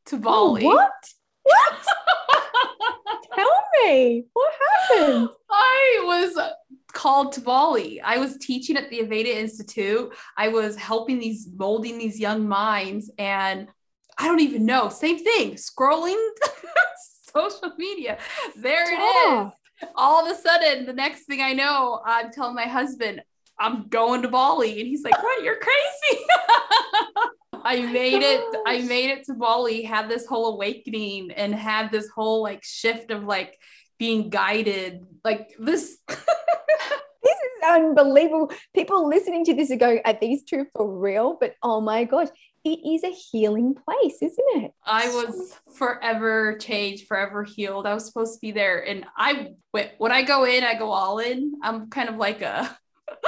[0.07, 0.64] to Oh, Bali.
[0.64, 0.90] what?
[1.43, 1.82] What?
[3.34, 3.47] Tell
[3.84, 4.24] me.
[4.32, 4.53] What
[4.90, 5.28] happened?
[5.51, 6.53] I was
[7.03, 8.00] called to Bali.
[8.00, 10.14] I was teaching at the Aveda Institute.
[10.36, 13.66] I was helping these molding these young minds and
[14.16, 14.88] I don't even know.
[14.88, 15.55] Same thing.
[15.55, 16.22] Scrolling
[17.34, 18.18] social media.
[18.57, 19.53] There it is.
[19.96, 23.20] All of a sudden, the next thing I know, I'm telling my husband,
[23.59, 24.78] I'm going to Bali.
[24.78, 25.42] And he's like, What?
[25.42, 26.24] You're crazy.
[27.64, 28.44] I made it.
[28.64, 33.11] I made it to Bali, had this whole awakening and had this whole like shift
[33.11, 33.59] of like
[33.98, 35.05] being guided.
[35.24, 35.98] Like this.
[37.24, 38.50] This is unbelievable.
[38.74, 41.36] People listening to this are going, are these two for real?
[41.38, 42.26] But oh my gosh,
[42.64, 44.72] it is a healing place, isn't it?
[44.84, 47.86] I was forever changed, forever healed.
[47.86, 48.84] I was supposed to be there.
[48.84, 51.54] And I when I go in, I go all in.
[51.62, 52.76] I'm kind of like a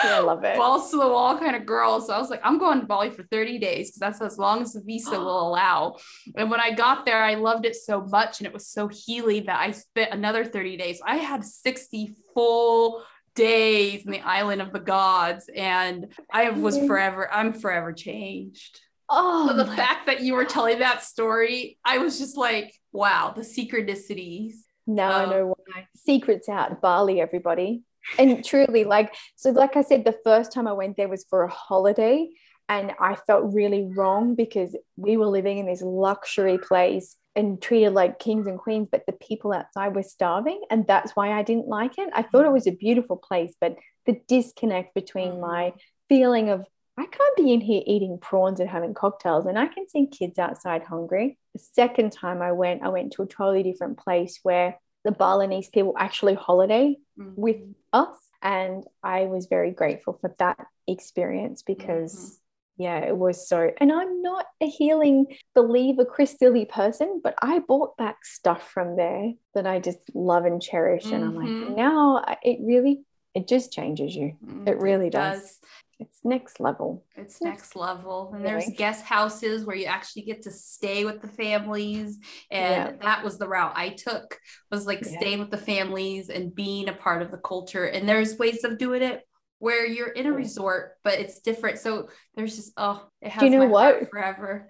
[0.03, 0.57] Yeah, I love it.
[0.57, 2.01] balls to the wall kind of girl.
[2.01, 4.63] So I was like, I'm going to Bali for 30 days because that's as long
[4.63, 5.99] as the visa will allow.
[6.37, 9.45] And when I got there, I loved it so much and it was so healing
[9.47, 11.01] that I spent another 30 days.
[11.07, 13.05] I had 60 full
[13.35, 18.81] days in the island of the gods and I was forever, I'm forever changed.
[19.09, 23.33] Oh, So the fact that you were telling that story, I was just like, wow,
[23.37, 24.55] the synchronicities.
[24.87, 25.87] now I um, know why.
[25.95, 27.83] Secrets out, Bali, everybody.
[28.19, 31.45] And truly, like, so, like I said, the first time I went there was for
[31.45, 32.29] a holiday.
[32.69, 37.91] And I felt really wrong because we were living in this luxury place and treated
[37.93, 40.61] like kings and queens, but the people outside were starving.
[40.71, 42.11] And that's why I didn't like it.
[42.15, 43.77] I thought it was a beautiful place, but
[44.07, 45.41] the disconnect between Mhm.
[45.41, 45.73] my
[46.09, 46.67] feeling of
[46.97, 50.39] I can't be in here eating prawns and having cocktails, and I can see kids
[50.39, 51.39] outside hungry.
[51.53, 55.69] The second time I went, I went to a totally different place where the Balinese
[55.71, 56.97] people actually holiday
[57.37, 58.17] with us.
[58.43, 62.39] And I was very grateful for that experience because, Mhm.
[62.77, 63.71] Yeah, it was so.
[63.81, 68.97] And I'm not a healing believer, Chris Silly person, but I bought back stuff from
[68.97, 71.05] there that I just love and cherish.
[71.13, 73.03] And I'm like, now it really,
[73.35, 74.37] it just changes you.
[74.45, 75.61] Mm, It really does.
[76.01, 77.05] it's next level.
[77.17, 78.33] It's next level.
[78.35, 78.65] And Really?
[78.65, 82.19] there's guest houses where you actually get to stay with the families.
[82.51, 82.93] And Yeah.
[83.03, 84.37] that was the route I took
[84.73, 85.19] was like Yeah.
[85.19, 87.85] staying with the families and being a part of the culture.
[87.85, 89.23] And there's ways of doing it
[89.65, 91.79] where you're in a resort, but it's different.
[91.79, 94.11] So there's just oh, it has you know my heart what?
[94.11, 94.69] forever.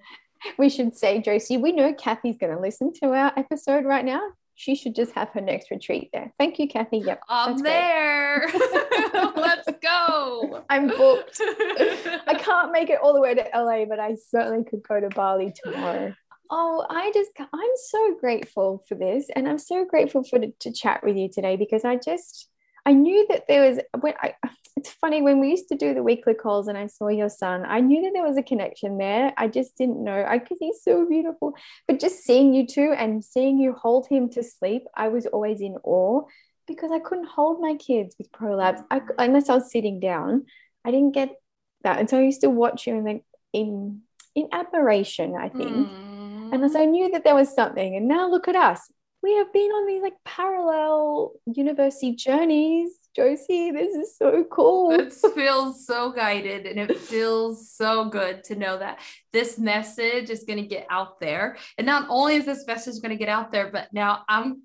[0.56, 4.22] We should say, Josie, we know Kathy's going to listen to our episode right now.
[4.54, 6.32] She should just have her next retreat there.
[6.38, 6.98] Thank you, Kathy.
[6.98, 7.22] Yep.
[7.28, 8.46] I'm there.
[9.36, 10.62] Let's go.
[10.70, 11.40] I'm booked.
[11.40, 15.08] I can't make it all the way to LA, but I certainly could go to
[15.08, 16.14] Bali tomorrow.
[16.50, 19.28] Oh, I just, I'm so grateful for this.
[19.34, 22.48] And I'm so grateful for to chat with you today because I just,
[22.86, 24.34] I knew that there was, when I,
[24.76, 27.64] it's funny when we used to do the weekly calls and I saw your son,
[27.66, 29.32] I knew that there was a connection there.
[29.36, 31.54] I just didn't know, I, cause he's so beautiful,
[31.86, 35.60] but just seeing you two and seeing you hold him to sleep, I was always
[35.60, 36.24] in awe
[36.66, 40.46] because I couldn't hold my kids with prolapse I, unless I was sitting down.
[40.84, 41.34] I didn't get
[41.82, 41.98] that.
[41.98, 44.02] And so I used to watch you in like in
[44.34, 45.70] in admiration, I think.
[45.70, 46.52] Mm.
[46.52, 47.96] And so I knew that there was something.
[47.96, 48.80] And now look at us.
[49.22, 52.90] We have been on these like parallel university journeys.
[53.14, 54.90] Josie, this is so cool.
[54.90, 58.98] It feels so guided and it feels so good to know that
[59.32, 61.56] this message is going to get out there.
[61.78, 64.62] And not only is this message going to get out there, but now I'm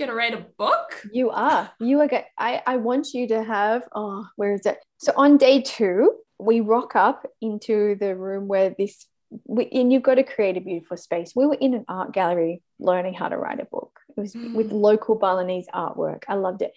[0.00, 1.00] going to write a book.
[1.12, 1.70] You are.
[1.78, 2.08] You are.
[2.08, 3.84] Get, I, I want you to have.
[3.94, 4.78] Oh, where is it?
[4.98, 9.06] So on day two, we rock up into the room where this,
[9.46, 11.34] we, and you've got to create a beautiful space.
[11.36, 14.00] We were in an art gallery learning how to write a book.
[14.16, 14.54] It was Mm.
[14.54, 16.24] with local Balinese artwork.
[16.26, 16.72] I loved it.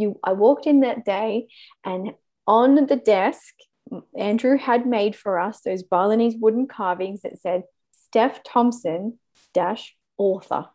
[0.00, 1.48] You, I walked in that day,
[1.84, 2.14] and
[2.46, 3.54] on the desk,
[4.16, 9.18] Andrew had made for us those Balinese wooden carvings that said Steph Thompson
[9.52, 10.66] dash author.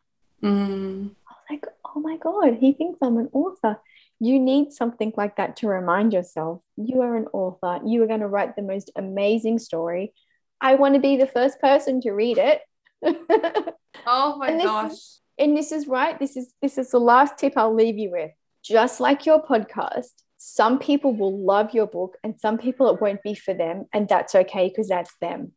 [0.44, 1.12] Mm.
[1.28, 1.66] I was like,
[1.96, 3.80] oh my God, he thinks I'm an author.
[4.20, 7.82] You need something like that to remind yourself you are an author.
[7.86, 10.14] You are going to write the most amazing story.
[10.62, 12.62] I want to be the first person to read it.
[14.08, 14.92] Oh my And gosh.
[15.40, 16.20] and this is right.
[16.20, 18.32] This is this is the last tip I'll leave you with.
[18.66, 23.22] Just like your podcast, some people will love your book and some people it won't
[23.22, 23.86] be for them.
[23.94, 25.52] And that's okay because that's them.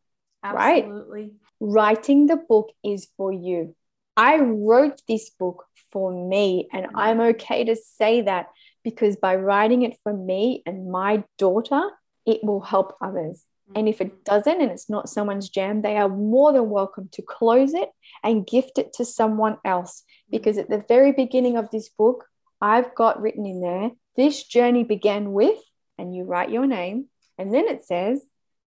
[0.44, 0.84] right?
[0.84, 1.30] Absolutely.
[1.59, 3.74] writing the book is for you.
[4.14, 8.48] I wrote this book for me, and I'm okay to say that
[8.82, 11.80] because by writing it for me and my daughter,
[12.26, 13.44] it will help others.
[13.74, 14.22] And if it mm-hmm.
[14.24, 17.90] doesn't and it's not someone's jam, they are more than welcome to close it
[18.22, 20.02] and gift it to someone else.
[20.30, 20.72] Because mm-hmm.
[20.72, 22.26] at the very beginning of this book,
[22.61, 25.59] I've got written in there, this journey began with,
[25.96, 27.06] and you write your name,
[27.38, 28.24] and then it says,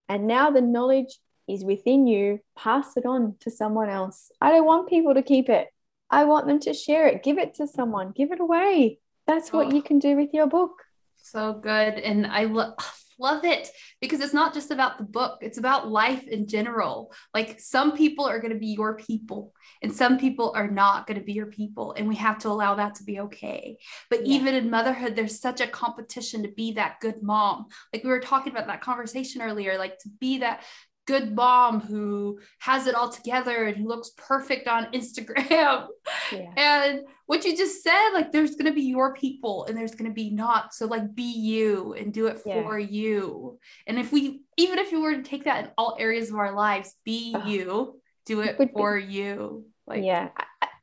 [0.08, 4.32] and now the knowledge is within you, pass it on to someone else.
[4.40, 5.68] I don't want people to keep it.
[6.10, 9.00] I want them to share it, give it to someone, give it away.
[9.28, 9.72] That's what Oh.
[9.72, 10.72] you can do with your book.
[11.18, 11.96] So good.
[12.00, 12.76] And I lo-
[13.22, 13.70] love it
[14.02, 17.14] because it's not just about the book, it's about life in general.
[17.34, 21.20] Like some people are going to be your people and some people are not going
[21.20, 21.94] to be your people.
[21.98, 23.78] And we have to allow that to be okay.
[24.10, 24.36] But Yeah.
[24.36, 27.68] even in motherhood, there's such a competition to be that good mom.
[27.94, 30.64] Like we were talking about that conversation earlier, like to be that
[31.08, 35.88] good mom who has it all together and who looks perfect on Instagram.
[36.32, 36.52] Yeah.
[36.56, 40.30] And what you just said, like there's gonna be your people and there's gonna be
[40.30, 40.74] not.
[40.74, 42.62] So like be you and do it Yeah.
[42.64, 43.60] for you.
[43.88, 46.54] And if we even if you were to take that in all areas of our
[46.54, 47.48] lives, be Ugh.
[47.48, 49.66] you, do it be- for you.
[49.88, 50.30] Like yeah.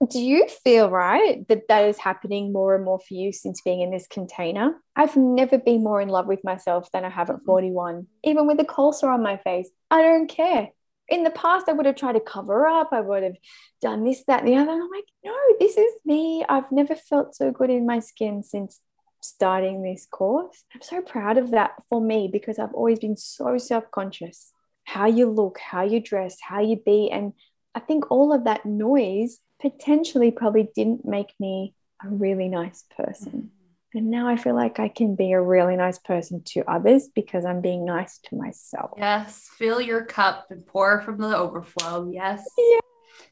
[0.10, 3.80] Do you feel right that that is happening more and more for you since being
[3.80, 4.80] in this container?
[4.94, 7.44] I've never been more in love with myself than I have at Mhm.
[7.46, 8.06] 41.
[8.22, 10.70] Even with a cold sore on my face, I don't care.
[11.08, 12.90] In the past, I would have tried to cover up.
[12.92, 13.36] I would have
[13.80, 14.72] done this, that, and the other.
[14.72, 16.44] And I'm like, no, this is me.
[16.48, 18.80] I've never felt so good in my skin since
[19.20, 20.64] starting this course.
[20.74, 24.52] I'm so proud of that for me because I've always been so self conscious.
[24.84, 27.10] How you look, how you dress, how you be.
[27.10, 27.32] And
[27.74, 33.32] I think all of that noise potentially probably didn't make me a really nice person.
[33.32, 33.48] Mm-hmm.
[33.94, 37.46] And now I feel like I can be a really nice person to others because
[37.46, 38.92] I'm being nice to myself.
[38.98, 42.10] Yes, fill your cup and pour from the overflow.
[42.12, 42.46] Yes.
[42.58, 42.80] Yeah.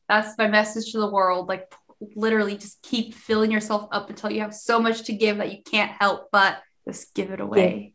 [0.08, 1.48] That's my message to the world.
[1.48, 1.70] Like
[2.14, 5.62] literally just keep filling yourself up until you have so much to give that you
[5.62, 6.58] can't help but
[6.88, 7.92] just give it away.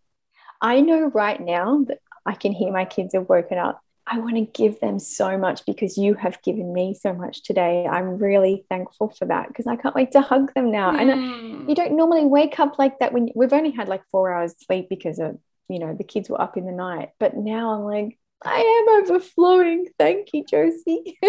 [0.61, 3.81] I know right now that I can hear my kids have woken up.
[4.11, 7.87] I want to give them so much because you have given me so much today.
[7.87, 10.89] I'm really thankful for that because I can't wait to hug them now.
[10.95, 11.69] And Mm.
[11.69, 14.89] you don't normally wake up like that when we've only had like four hours sleep
[14.89, 15.37] because of
[15.69, 19.03] you know the kids were up in the night but now i'm like i am
[19.03, 21.17] overflowing thank you josie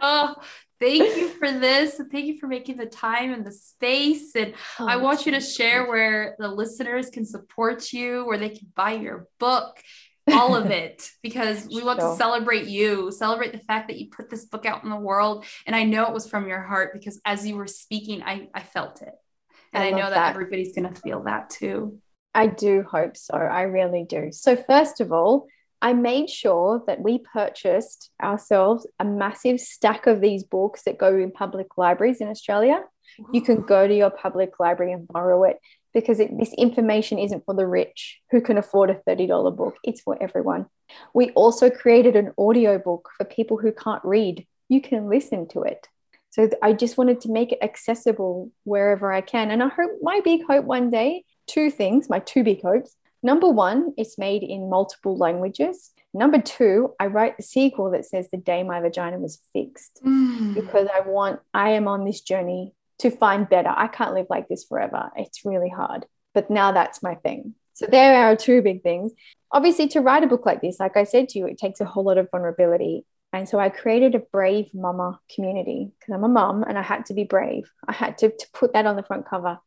[0.00, 0.34] Oh,
[0.80, 2.00] thank you for this.
[2.12, 4.34] Thank you for making the time and the space.
[4.36, 8.50] And Oh, I want you to share where the listeners can support you, where they
[8.50, 9.80] can buy your book,
[10.32, 14.30] all of it, because we want to celebrate you, celebrate the fact that you put
[14.30, 15.44] this book out in the world.
[15.66, 18.62] And I know it was from your heart because as you were speaking, I, I
[18.62, 19.14] felt it.
[19.72, 20.30] And I I, know that, that.
[20.30, 21.98] everybody's going to feel that too.
[22.34, 23.34] I do hope so.
[23.34, 24.28] I really do.
[24.32, 25.46] So, first of all,
[25.80, 31.16] I made sure that we purchased ourselves a massive stack of these books that go
[31.16, 32.82] in public libraries in Australia.
[33.32, 35.58] You can go to your public library and borrow it
[35.94, 39.76] because it, this information isn't for the rich who can afford a $30 book.
[39.84, 40.66] It's for everyone.
[41.14, 44.46] We also created an audio book for people who can't read.
[44.68, 45.88] You can listen to it.
[46.30, 49.50] So I just wanted to make it accessible wherever I can.
[49.50, 52.94] And I hope my big hope one day, two things, my two big hopes.
[53.22, 55.90] Number one, it's made in multiple languages.
[56.14, 60.54] Number two, I write the sequel that says the day my vagina was fixed Mm.
[60.54, 63.72] because I want, I am on this journey to find better.
[63.74, 65.10] I can't live like this forever.
[65.16, 66.06] It's really hard.
[66.34, 67.54] But now that's my thing.
[67.74, 69.12] So there are two big things.
[69.52, 71.84] Obviously, to write a book like this, like I said to you, it takes a
[71.84, 73.06] whole lot of vulnerability.
[73.32, 77.06] And so I created a Brave Mumma community because I'm a mum and I had
[77.06, 77.70] to be brave.
[77.86, 79.58] I had to, to put that on the front cover.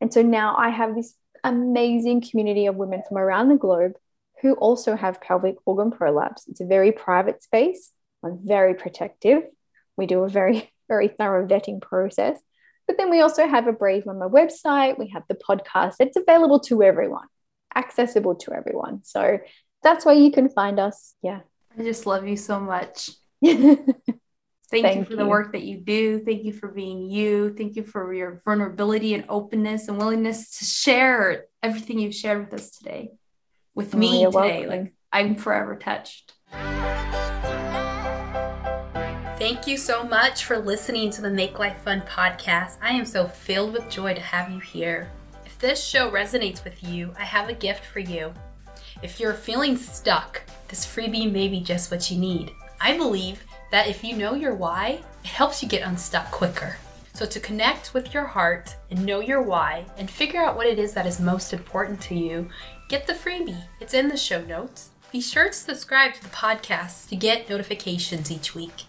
[0.00, 1.14] And so now I have this
[1.44, 3.92] amazing community of women from around the globe
[4.40, 6.48] who also have pelvic organ prolapse.
[6.48, 7.92] It's a very private space.
[8.22, 9.42] I'm very protective.
[9.96, 12.40] We do a very, very thorough vetting process.
[12.90, 14.98] But then we also have a Brave Mumma website.
[14.98, 15.94] We have the podcast.
[16.00, 17.28] It's available to everyone,
[17.76, 19.04] accessible to everyone.
[19.04, 19.38] So
[19.80, 21.14] that's where you can find us.
[21.22, 21.42] Yeah.
[21.78, 23.10] I just love you so much.
[23.44, 26.18] Thank, you Thank for the work that you do.
[26.24, 27.54] Thank you for being you.
[27.56, 32.60] Thank you for your vulnerability and openness and willingness to share everything you've shared with
[32.60, 33.12] us today.
[33.72, 34.26] With Oh, me today.
[34.26, 34.68] welcome.
[34.68, 36.32] Like I'm forever touched.
[39.40, 42.76] Thank you so much for listening to the Make Life Fun podcast.
[42.82, 45.10] I am so filled with joy to have you here.
[45.46, 48.34] If this show resonates with you, I have a gift for you.
[49.02, 52.50] If you're feeling stuck, this freebie may be just what you need.
[52.82, 56.76] I believe that if you know your why, it helps you get unstuck quicker.
[57.14, 60.78] So, to connect with your heart and know your why and figure out what it
[60.78, 62.46] is that is most important to you,
[62.90, 63.64] get the freebie.
[63.80, 64.90] It's in the show notes.
[65.10, 68.82] Be sure to subscribe to the podcast to get notifications each week.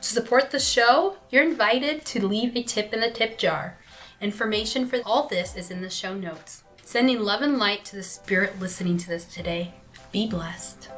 [0.00, 3.78] To support the show, you're invited to leave a tip in the tip jar.
[4.20, 6.62] Information for all this is in the show notes.
[6.82, 9.74] Sending love and light to the spirit listening to this today.
[10.12, 10.89] Be blessed.